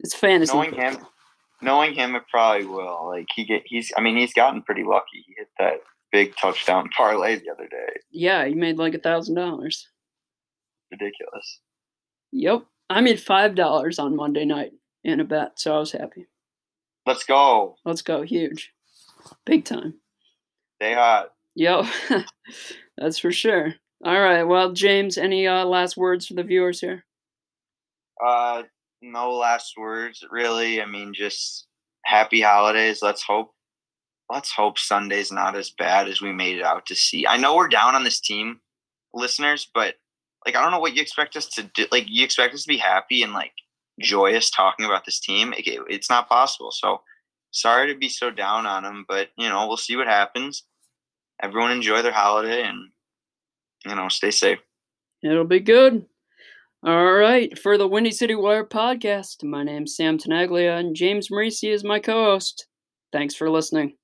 It's 0.00 0.14
fantasy. 0.14 0.52
Knowing 0.52 0.74
him, 0.74 0.98
knowing 1.62 1.94
him, 1.94 2.14
it 2.14 2.24
probably 2.30 2.66
will. 2.66 3.08
Like 3.08 3.26
he 3.34 3.44
get, 3.44 3.62
he's. 3.64 3.92
I 3.96 4.00
mean, 4.00 4.16
he's 4.16 4.34
gotten 4.34 4.62
pretty 4.62 4.84
lucky. 4.84 5.24
He 5.26 5.34
hit 5.38 5.48
that 5.58 5.80
big 6.10 6.34
touchdown 6.36 6.88
parlay 6.96 7.36
the 7.36 7.50
other 7.50 7.68
day. 7.68 8.00
Yeah, 8.10 8.44
he 8.46 8.54
made 8.54 8.76
like 8.76 8.94
a 8.94 8.98
thousand 8.98 9.36
dollars. 9.36 9.88
Ridiculous. 10.90 11.60
Yep. 12.32 12.64
I 12.90 13.00
made 13.00 13.20
five 13.20 13.54
dollars 13.54 13.98
on 13.98 14.16
Monday 14.16 14.44
night 14.44 14.72
in 15.04 15.20
a 15.20 15.24
bet, 15.24 15.58
so 15.58 15.76
I 15.76 15.78
was 15.78 15.92
happy. 15.92 16.26
Let's 17.06 17.24
go. 17.24 17.76
Let's 17.84 18.02
go, 18.02 18.22
huge. 18.22 18.72
Big 19.44 19.64
time. 19.64 19.94
Stay 20.76 20.94
hot. 20.94 21.32
Yep. 21.54 21.86
That's 22.96 23.18
for 23.18 23.32
sure. 23.32 23.74
All 24.04 24.20
right. 24.20 24.42
Well, 24.42 24.72
James, 24.72 25.18
any 25.18 25.46
uh, 25.46 25.64
last 25.64 25.96
words 25.96 26.26
for 26.26 26.34
the 26.34 26.42
viewers 26.42 26.80
here? 26.80 27.04
Uh, 28.24 28.62
no 29.00 29.32
last 29.32 29.74
words, 29.76 30.24
really. 30.30 30.80
I 30.80 30.86
mean, 30.86 31.12
just 31.14 31.66
happy 32.04 32.40
holidays. 32.40 33.00
Let's 33.02 33.22
hope. 33.22 33.52
Let's 34.30 34.52
hope 34.52 34.78
Sunday's 34.78 35.30
not 35.30 35.56
as 35.56 35.70
bad 35.70 36.08
as 36.08 36.22
we 36.22 36.32
made 36.32 36.58
it 36.58 36.64
out 36.64 36.86
to 36.86 36.94
see. 36.94 37.26
I 37.26 37.36
know 37.36 37.54
we're 37.54 37.68
down 37.68 37.94
on 37.94 38.04
this 38.04 38.20
team, 38.20 38.60
listeners, 39.12 39.68
but 39.74 39.96
like 40.46 40.56
I 40.56 40.62
don't 40.62 40.70
know 40.70 40.80
what 40.80 40.94
you 40.94 41.02
expect 41.02 41.36
us 41.36 41.46
to 41.50 41.62
do. 41.62 41.86
Like 41.92 42.06
you 42.08 42.24
expect 42.24 42.54
us 42.54 42.62
to 42.62 42.68
be 42.68 42.78
happy 42.78 43.22
and 43.22 43.32
like 43.32 43.52
joyous 44.02 44.50
talking 44.50 44.84
about 44.84 45.04
this 45.04 45.20
team. 45.20 45.54
It, 45.56 45.64
it's 45.88 46.10
not 46.10 46.28
possible. 46.28 46.70
So 46.70 47.00
sorry 47.50 47.92
to 47.92 47.98
be 47.98 48.08
so 48.08 48.30
down 48.30 48.66
on 48.66 48.82
them, 48.82 49.04
but 49.08 49.28
you 49.36 49.48
know 49.48 49.66
we'll 49.66 49.76
see 49.76 49.96
what 49.96 50.06
happens. 50.06 50.64
Everyone 51.40 51.72
enjoy 51.72 52.02
their 52.02 52.12
holiday 52.12 52.62
and 52.62 52.90
you 53.86 53.94
know 53.94 54.08
stay 54.08 54.30
safe. 54.30 54.58
It'll 55.22 55.44
be 55.44 55.60
good. 55.60 56.06
All 56.84 57.12
right, 57.12 57.56
for 57.56 57.78
the 57.78 57.86
Windy 57.86 58.10
City 58.10 58.34
Wire 58.34 58.64
podcast, 58.64 59.44
my 59.44 59.62
name's 59.62 59.94
Sam 59.94 60.18
Tenaglia, 60.18 60.80
and 60.80 60.96
James 60.96 61.28
Marisi 61.28 61.72
is 61.72 61.84
my 61.84 62.00
co 62.00 62.24
host. 62.24 62.66
Thanks 63.12 63.36
for 63.36 63.48
listening. 63.48 63.94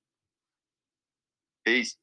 Peace. 1.65 1.97